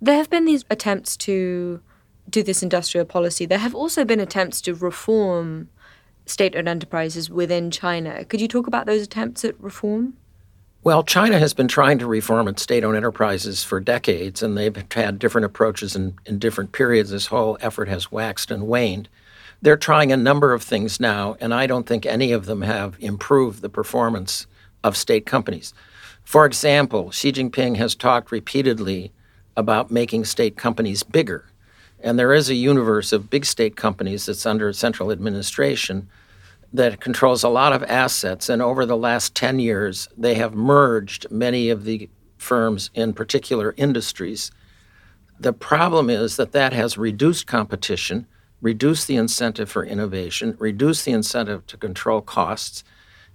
There 0.00 0.16
have 0.16 0.28
been 0.28 0.44
these 0.44 0.64
attempts 0.68 1.16
to 1.18 1.80
do 2.28 2.42
this 2.42 2.62
industrial 2.62 3.06
policy. 3.06 3.46
There 3.46 3.58
have 3.58 3.74
also 3.74 4.04
been 4.04 4.20
attempts 4.20 4.60
to 4.62 4.74
reform 4.74 5.68
state 6.26 6.54
owned 6.56 6.68
enterprises 6.68 7.28
within 7.30 7.70
China. 7.70 8.24
Could 8.24 8.40
you 8.40 8.48
talk 8.48 8.66
about 8.66 8.86
those 8.86 9.02
attempts 9.02 9.44
at 9.44 9.60
reform? 9.60 10.14
Well, 10.84 11.04
China 11.04 11.38
has 11.38 11.54
been 11.54 11.68
trying 11.68 11.98
to 11.98 12.06
reform 12.06 12.48
its 12.48 12.62
state 12.62 12.82
owned 12.82 12.96
enterprises 12.96 13.62
for 13.62 13.78
decades, 13.78 14.42
and 14.42 14.58
they've 14.58 14.76
had 14.92 15.18
different 15.18 15.44
approaches 15.44 15.94
in, 15.94 16.14
in 16.26 16.40
different 16.40 16.72
periods. 16.72 17.10
This 17.10 17.26
whole 17.26 17.56
effort 17.60 17.88
has 17.88 18.10
waxed 18.10 18.50
and 18.50 18.66
waned. 18.66 19.08
They're 19.60 19.76
trying 19.76 20.10
a 20.10 20.16
number 20.16 20.52
of 20.52 20.62
things 20.62 20.98
now, 20.98 21.36
and 21.40 21.54
I 21.54 21.68
don't 21.68 21.86
think 21.86 22.04
any 22.04 22.32
of 22.32 22.46
them 22.46 22.62
have 22.62 22.96
improved 22.98 23.62
the 23.62 23.68
performance 23.68 24.48
of 24.82 24.96
state 24.96 25.24
companies. 25.24 25.72
For 26.24 26.46
example, 26.46 27.12
Xi 27.12 27.30
Jinping 27.30 27.76
has 27.76 27.94
talked 27.94 28.32
repeatedly 28.32 29.12
about 29.56 29.92
making 29.92 30.24
state 30.24 30.56
companies 30.56 31.04
bigger. 31.04 31.44
And 32.02 32.18
there 32.18 32.34
is 32.34 32.50
a 32.50 32.54
universe 32.54 33.12
of 33.12 33.30
big 33.30 33.44
state 33.46 33.76
companies 33.76 34.26
that's 34.26 34.44
under 34.44 34.72
central 34.72 35.12
administration 35.12 36.08
that 36.72 37.00
controls 37.00 37.44
a 37.44 37.48
lot 37.48 37.72
of 37.72 37.84
assets. 37.84 38.48
And 38.48 38.60
over 38.60 38.84
the 38.84 38.96
last 38.96 39.34
10 39.36 39.60
years, 39.60 40.08
they 40.16 40.34
have 40.34 40.54
merged 40.54 41.30
many 41.30 41.70
of 41.70 41.84
the 41.84 42.10
firms 42.38 42.90
in 42.94 43.12
particular 43.12 43.72
industries. 43.76 44.50
The 45.38 45.52
problem 45.52 46.10
is 46.10 46.36
that 46.36 46.52
that 46.52 46.72
has 46.72 46.98
reduced 46.98 47.46
competition, 47.46 48.26
reduced 48.60 49.06
the 49.06 49.16
incentive 49.16 49.70
for 49.70 49.84
innovation, 49.84 50.56
reduced 50.58 51.04
the 51.04 51.12
incentive 51.12 51.66
to 51.68 51.76
control 51.76 52.20
costs. 52.20 52.82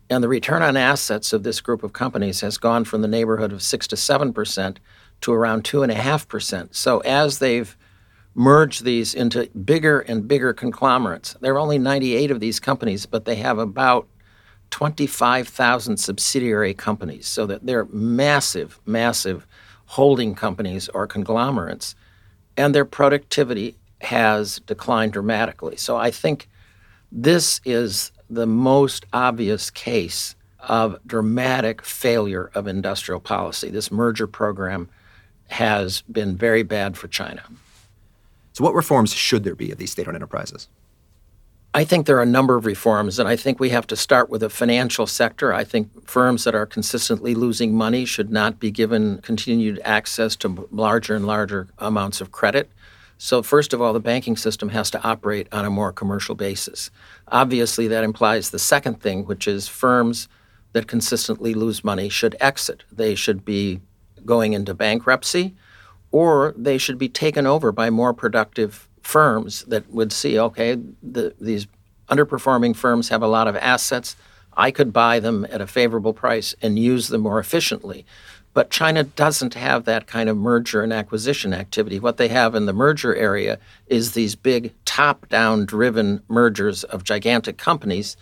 And 0.10 0.24
the 0.24 0.30
return 0.30 0.62
on 0.62 0.76
assets 0.76 1.32
of 1.32 1.44
this 1.44 1.62
group 1.62 1.84
of 1.84 1.94
companies 1.94 2.42
has 2.42 2.58
gone 2.58 2.84
from 2.86 3.02
the 3.02 3.08
neighborhood 3.08 3.54
of 3.54 3.62
6 3.62 3.88
to 3.88 3.96
7% 3.96 4.78
to 5.22 5.34
around 5.34 5.64
2.5%. 5.64 6.76
So 6.76 7.00
as 7.00 7.40
they've 7.40 7.78
merge 8.38 8.82
these 8.82 9.15
into 9.15 9.50
bigger 9.65 10.02
and 10.02 10.28
bigger 10.28 10.54
conglomerates. 10.54 11.36
There 11.41 11.56
are 11.56 11.60
only 11.60 11.80
98 11.80 12.30
of 12.30 12.39
these 12.39 12.60
companies, 12.60 13.08
but 13.08 13.26
they 13.26 13.38
have 13.38 13.58
about 13.58 14.08
25,000 14.69 15.97
subsidiary 15.97 16.76
companies, 16.76 17.26
so 17.26 17.47
that 17.47 17.65
they're 17.65 17.86
massive, 17.86 18.80
massive 18.86 19.47
holding 19.88 20.36
companies 20.36 20.88
or 20.89 21.08
conglomerates, 21.08 21.95
and 22.56 22.76
their 22.76 22.86
productivity 22.86 23.76
has 24.02 24.60
declined 24.67 25.13
dramatically. 25.13 25.76
So 25.76 25.97
I 25.97 26.12
think 26.12 26.47
this 27.12 27.60
is 27.65 28.12
the 28.30 28.45
most 28.45 29.08
obvious 29.13 29.71
case 29.71 30.36
of 30.60 31.00
dramatic 31.08 31.84
failure 31.84 32.52
of 32.54 32.67
industrial 32.67 33.21
policy. 33.21 33.69
This 33.71 33.91
merger 33.91 34.28
program 34.28 34.89
has 35.47 36.02
been 36.02 36.36
very 36.36 36.62
bad 36.62 36.97
for 36.97 37.08
China. 37.08 37.41
So, 38.58 38.63
what 38.63 38.74
reforms 38.74 39.13
should 39.13 39.43
there 39.43 39.54
be 39.54 39.70
of 39.70 39.78
these 39.78 39.91
state 39.91 40.08
owned 40.08 40.15
enterprises? 40.15 40.67
I 41.76 41.84
think 41.84 42.08
there 42.08 42.17
are 42.17 42.24
a 42.24 42.26
number 42.26 42.56
of 42.56 42.65
reforms, 42.65 43.20
and 43.20 43.30
I 43.30 43.36
think 43.36 43.60
we 43.60 43.70
have 43.70 43.86
to 43.86 43.96
start 43.96 44.32
with 44.32 44.41
the 44.41 44.50
financial 44.50 45.06
sector. 45.06 45.54
I 45.54 45.63
think 45.63 46.10
firms 46.10 46.43
that 46.43 46.56
are 46.56 46.65
consistently 46.65 47.36
losing 47.36 47.76
money 47.76 48.04
should 48.04 48.32
not 48.32 48.60
be 48.60 48.72
given 48.72 49.20
continued 49.20 49.80
access 49.84 50.36
to 50.38 50.67
larger 50.72 51.15
and 51.15 51.28
larger 51.28 51.67
amounts 51.78 52.20
of 52.20 52.32
credit. 52.32 52.72
So, 53.20 53.43
first 53.43 53.74
of 53.74 53.82
all, 53.82 53.93
the 53.93 54.00
banking 54.00 54.36
system 54.36 54.70
has 54.70 54.89
to 54.89 55.04
operate 55.04 55.48
on 55.52 55.63
a 55.63 55.70
more 55.70 55.93
commercial 55.93 56.34
basis. 56.34 56.89
Obviously, 57.28 57.88
that 57.89 58.04
implies 58.04 58.50
the 58.50 58.58
second 58.58 59.04
thing, 59.04 59.26
which 59.28 59.48
is 59.48 59.67
firms 59.67 60.28
that 60.74 60.88
consistently 60.88 61.54
lose 61.54 61.84
money 61.84 62.10
should 62.10 62.36
exit. 62.39 62.86
They 62.91 63.13
should 63.13 63.46
be 63.46 63.82
going 64.26 64.54
into 64.54 64.74
bankruptcy 64.74 65.54
or 66.12 66.54
they 66.58 66.78
should 66.78 66.98
be 66.98 67.10
taken 67.10 67.46
over 67.46 67.72
by 67.72 67.89
more 67.89 68.13
productive 68.13 68.88
firms 69.02 69.63
that 69.65 69.89
would 69.89 70.12
see 70.12 70.38
okay, 70.38 70.78
the, 71.02 71.34
these 71.39 71.67
underperforming 72.10 72.76
firms 72.76 73.10
have 73.10 73.22
a 73.22 73.28
lot 73.28 73.48
of 73.48 73.56
assets. 73.56 74.15
I 74.56 74.72
could 74.72 74.91
buy 74.91 75.20
them 75.20 75.46
at 75.52 75.62
a 75.62 75.67
favorable 75.67 76.13
price 76.13 76.56
and 76.62 76.80
use 76.80 77.10
them 77.10 77.22
more 77.22 77.39
efficiently. 77.39 78.06
But 78.54 78.72
China 78.72 79.04
doesn't 79.04 79.54
have 79.54 79.86
that 79.86 80.08
kind 80.08 80.30
of 80.30 80.36
merger 80.36 80.82
and 80.82 80.91
acquisition 80.91 81.54
activity. 81.54 82.00
What 82.00 82.17
they 82.17 82.30
have 82.30 82.56
in 82.56 82.65
the 82.65 82.74
merger 82.74 83.15
area 83.15 83.60
is 83.86 84.13
these 84.13 84.34
big 84.34 84.74
top 84.84 85.30
down 85.30 85.65
driven 85.65 86.24
mergers 86.28 86.84
of 86.84 87.04
gigantic 87.04 87.58
companies. 87.58 88.17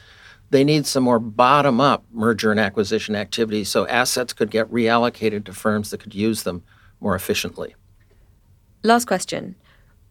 They 0.49 0.65
need 0.65 0.85
some 0.85 1.03
more 1.03 1.19
bottom 1.19 1.79
up 1.79 2.03
merger 2.11 2.51
and 2.51 2.59
acquisition 2.59 3.15
activity 3.15 3.63
so 3.63 3.87
assets 3.87 4.33
could 4.33 4.51
get 4.51 4.69
reallocated 4.69 5.45
to 5.45 5.53
firms 5.53 5.89
that 5.91 6.01
could 6.01 6.13
use 6.13 6.43
them 6.43 6.63
more 7.05 7.15
efficiently. 7.15 7.75
Last 8.83 9.05
question. 9.05 9.55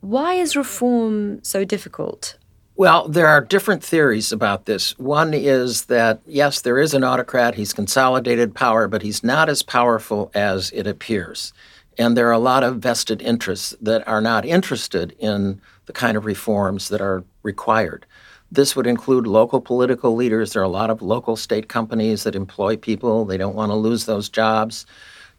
Why 0.01 0.35
is 0.35 0.57
reform 0.57 1.43
so 1.43 1.65
difficult? 1.65 2.39
Well, 2.77 3.09
there 3.09 3.27
are 3.27 3.41
different 3.41 3.85
theories 3.85 4.33
about 4.33 4.67
this. 4.67 4.99
One 4.99 5.35
is 5.35 5.87
that, 5.87 6.21
yes, 6.27 6.61
there 6.61 6.79
is 6.79 6.95
an 6.95 7.05
autocrat. 7.05 7.57
He's 7.57 7.73
consolidated 7.73 8.55
power, 8.55 8.89
but 8.89 9.03
he's 9.03 9.23
not 9.23 9.49
as 9.49 9.63
powerful 9.63 10.31
as 10.35 10.71
it 10.71 10.87
appears. 10.87 11.53
And 11.99 12.17
there 12.17 12.29
are 12.29 12.33
a 12.33 12.39
lot 12.53 12.65
of 12.65 12.79
vested 12.79 13.23
interests 13.23 13.77
that 13.81 14.07
are 14.09 14.21
not 14.21 14.45
interested 14.45 15.15
in 15.19 15.61
the 15.87 15.93
kind 15.93 16.17
of 16.17 16.25
reforms 16.25 16.89
that 16.89 17.01
are 17.01 17.25
required. 17.43 18.07
This 18.51 18.75
would 18.77 18.87
include 18.87 19.27
local 19.27 19.61
political 19.61 20.15
leaders. 20.15 20.53
There 20.53 20.63
are 20.63 20.65
a 20.65 20.81
lot 20.81 20.91
of 20.91 21.03
local 21.03 21.37
state 21.37 21.69
companies 21.69 22.23
that 22.25 22.37
employ 22.37 22.77
people. 22.77 23.25
They 23.25 23.37
don't 23.37 23.57
want 23.57 23.71
to 23.71 23.77
lose 23.77 24.07
those 24.07 24.29
jobs. 24.29 24.87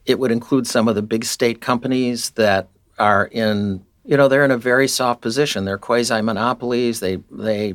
It 0.05 0.19
would 0.19 0.31
include 0.31 0.67
some 0.67 0.87
of 0.87 0.95
the 0.95 1.01
big 1.01 1.25
state 1.25 1.61
companies 1.61 2.31
that 2.31 2.69
are 2.97 3.25
in 3.25 3.85
you 4.05 4.15
know 4.15 4.27
they're 4.27 4.45
in 4.45 4.51
a 4.51 4.57
very 4.57 4.87
soft 4.87 5.21
position. 5.21 5.65
They're 5.65 5.77
quasi 5.77 6.21
monopolies. 6.21 6.99
They 6.99 7.17
they 7.31 7.73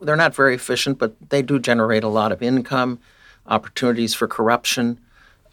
they're 0.00 0.16
not 0.16 0.34
very 0.34 0.54
efficient, 0.54 0.98
but 0.98 1.14
they 1.30 1.42
do 1.42 1.58
generate 1.58 2.04
a 2.04 2.08
lot 2.08 2.32
of 2.32 2.42
income, 2.42 2.98
opportunities 3.46 4.14
for 4.14 4.26
corruption. 4.26 5.00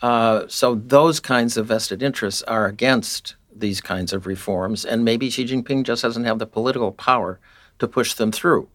Uh, 0.02 0.46
so 0.48 0.76
those 0.76 1.20
kinds 1.20 1.56
of 1.56 1.68
vested 1.68 2.04
interests 2.04 2.42
are 2.44 2.66
against 2.66 3.36
these 3.56 3.80
kinds 3.80 4.12
of 4.12 4.26
reforms, 4.26 4.84
and 4.84 5.06
maybe 5.06 5.30
Xi 5.30 5.46
Jinping 5.46 5.84
just 5.84 6.02
doesn't 6.02 6.26
have 6.26 6.40
the 6.40 6.48
political 6.48 6.92
power 6.92 7.40
to 7.80 7.88
push 7.88 8.14
them 8.14 8.32
through. 8.32 8.68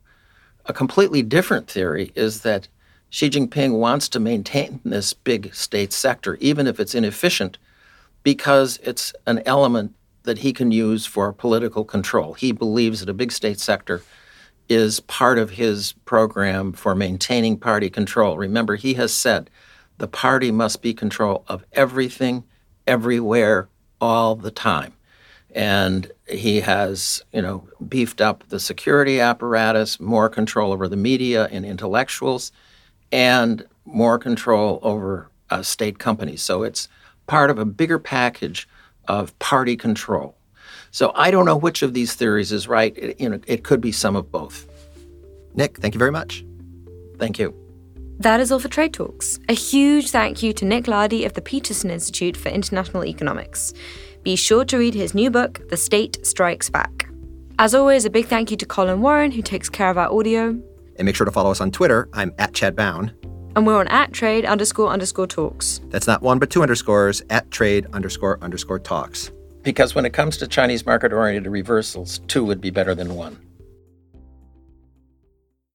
A 0.66 0.72
completely 0.72 1.22
different 1.22 1.68
theory 1.68 2.12
is 2.14 2.42
that 2.42 2.68
Xi 3.10 3.30
Jinping 3.30 3.78
wants 3.78 4.08
to 4.10 4.20
maintain 4.20 4.80
this 4.84 5.12
big 5.12 5.54
state 5.54 5.92
sector, 5.92 6.36
even 6.40 6.66
if 6.66 6.78
it's 6.78 6.94
inefficient, 6.94 7.58
because 8.22 8.78
it's 8.82 9.14
an 9.26 9.42
element 9.46 9.94
that 10.24 10.38
he 10.38 10.52
can 10.52 10.70
use 10.70 11.06
for 11.06 11.32
political 11.32 11.84
control. 11.84 12.34
He 12.34 12.52
believes 12.52 13.00
that 13.00 13.08
a 13.08 13.14
big 13.14 13.32
state 13.32 13.60
sector 13.60 14.02
is 14.68 15.00
part 15.00 15.38
of 15.38 15.50
his 15.50 15.92
program 16.04 16.72
for 16.72 16.94
maintaining 16.94 17.56
party 17.56 17.88
control. 17.88 18.36
Remember, 18.36 18.76
he 18.76 18.94
has 18.94 19.12
said 19.12 19.48
the 19.96 20.08
party 20.08 20.50
must 20.50 20.82
be 20.82 20.92
control 20.92 21.44
of 21.48 21.64
everything, 21.72 22.44
everywhere, 22.86 23.68
all 24.00 24.36
the 24.36 24.50
time. 24.50 24.92
And 25.54 26.12
he 26.28 26.60
has, 26.60 27.22
you 27.32 27.40
know, 27.40 27.66
beefed 27.88 28.20
up 28.20 28.44
the 28.48 28.60
security 28.60 29.18
apparatus, 29.18 29.98
more 29.98 30.28
control 30.28 30.72
over 30.72 30.86
the 30.88 30.96
media 30.96 31.48
and 31.50 31.64
intellectuals, 31.64 32.52
and 33.12 33.64
more 33.84 34.18
control 34.18 34.78
over 34.82 35.30
uh, 35.50 35.62
state 35.62 35.98
companies. 35.98 36.42
So 36.42 36.62
it's 36.62 36.88
part 37.26 37.50
of 37.50 37.58
a 37.58 37.64
bigger 37.64 37.98
package 37.98 38.68
of 39.06 39.38
party 39.38 39.76
control. 39.76 40.36
So 40.90 41.12
I 41.14 41.30
don't 41.30 41.44
know 41.44 41.56
which 41.56 41.82
of 41.82 41.94
these 41.94 42.14
theories 42.14 42.52
is 42.52 42.68
right. 42.68 42.96
It, 42.96 43.20
you 43.20 43.28
know, 43.28 43.40
it 43.46 43.64
could 43.64 43.80
be 43.80 43.92
some 43.92 44.16
of 44.16 44.30
both. 44.30 44.66
Nick, 45.54 45.78
thank 45.78 45.94
you 45.94 45.98
very 45.98 46.12
much. 46.12 46.44
Thank 47.18 47.38
you. 47.38 47.54
That 48.20 48.40
is 48.40 48.50
all 48.50 48.58
for 48.58 48.68
Trade 48.68 48.94
Talks. 48.94 49.38
A 49.48 49.54
huge 49.54 50.10
thank 50.10 50.42
you 50.42 50.52
to 50.54 50.64
Nick 50.64 50.88
Lardy 50.88 51.24
of 51.24 51.34
the 51.34 51.40
Peterson 51.42 51.90
Institute 51.90 52.36
for 52.36 52.48
International 52.48 53.04
Economics. 53.04 53.72
Be 54.24 54.34
sure 54.34 54.64
to 54.64 54.78
read 54.78 54.94
his 54.94 55.14
new 55.14 55.30
book, 55.30 55.60
The 55.68 55.76
State 55.76 56.26
Strikes 56.26 56.68
Back. 56.68 57.08
As 57.60 57.74
always, 57.74 58.04
a 58.04 58.10
big 58.10 58.26
thank 58.26 58.50
you 58.50 58.56
to 58.56 58.66
Colin 58.66 59.00
Warren, 59.00 59.30
who 59.30 59.42
takes 59.42 59.68
care 59.68 59.90
of 59.90 59.98
our 59.98 60.12
audio. 60.12 60.60
And 60.98 61.06
make 61.06 61.16
sure 61.16 61.24
to 61.24 61.32
follow 61.32 61.50
us 61.50 61.60
on 61.60 61.70
Twitter. 61.70 62.08
I'm 62.12 62.34
at 62.38 62.52
Chad 62.54 62.76
Bown. 62.76 63.12
And 63.56 63.66
we're 63.66 63.78
on 63.78 63.88
at 63.88 64.12
trade 64.12 64.44
underscore 64.44 64.90
underscore 64.90 65.26
talks. 65.26 65.80
That's 65.88 66.06
not 66.06 66.22
one, 66.22 66.38
but 66.38 66.50
two 66.50 66.62
underscores 66.62 67.22
at 67.30 67.50
trade 67.50 67.86
underscore 67.92 68.38
underscore 68.42 68.78
talks. 68.78 69.32
Because 69.62 69.94
when 69.94 70.04
it 70.04 70.12
comes 70.12 70.36
to 70.38 70.46
Chinese 70.46 70.86
market 70.86 71.12
oriented 71.12 71.50
reversals, 71.50 72.20
two 72.28 72.44
would 72.44 72.60
be 72.60 72.70
better 72.70 72.94
than 72.94 73.14
one. 73.14 73.38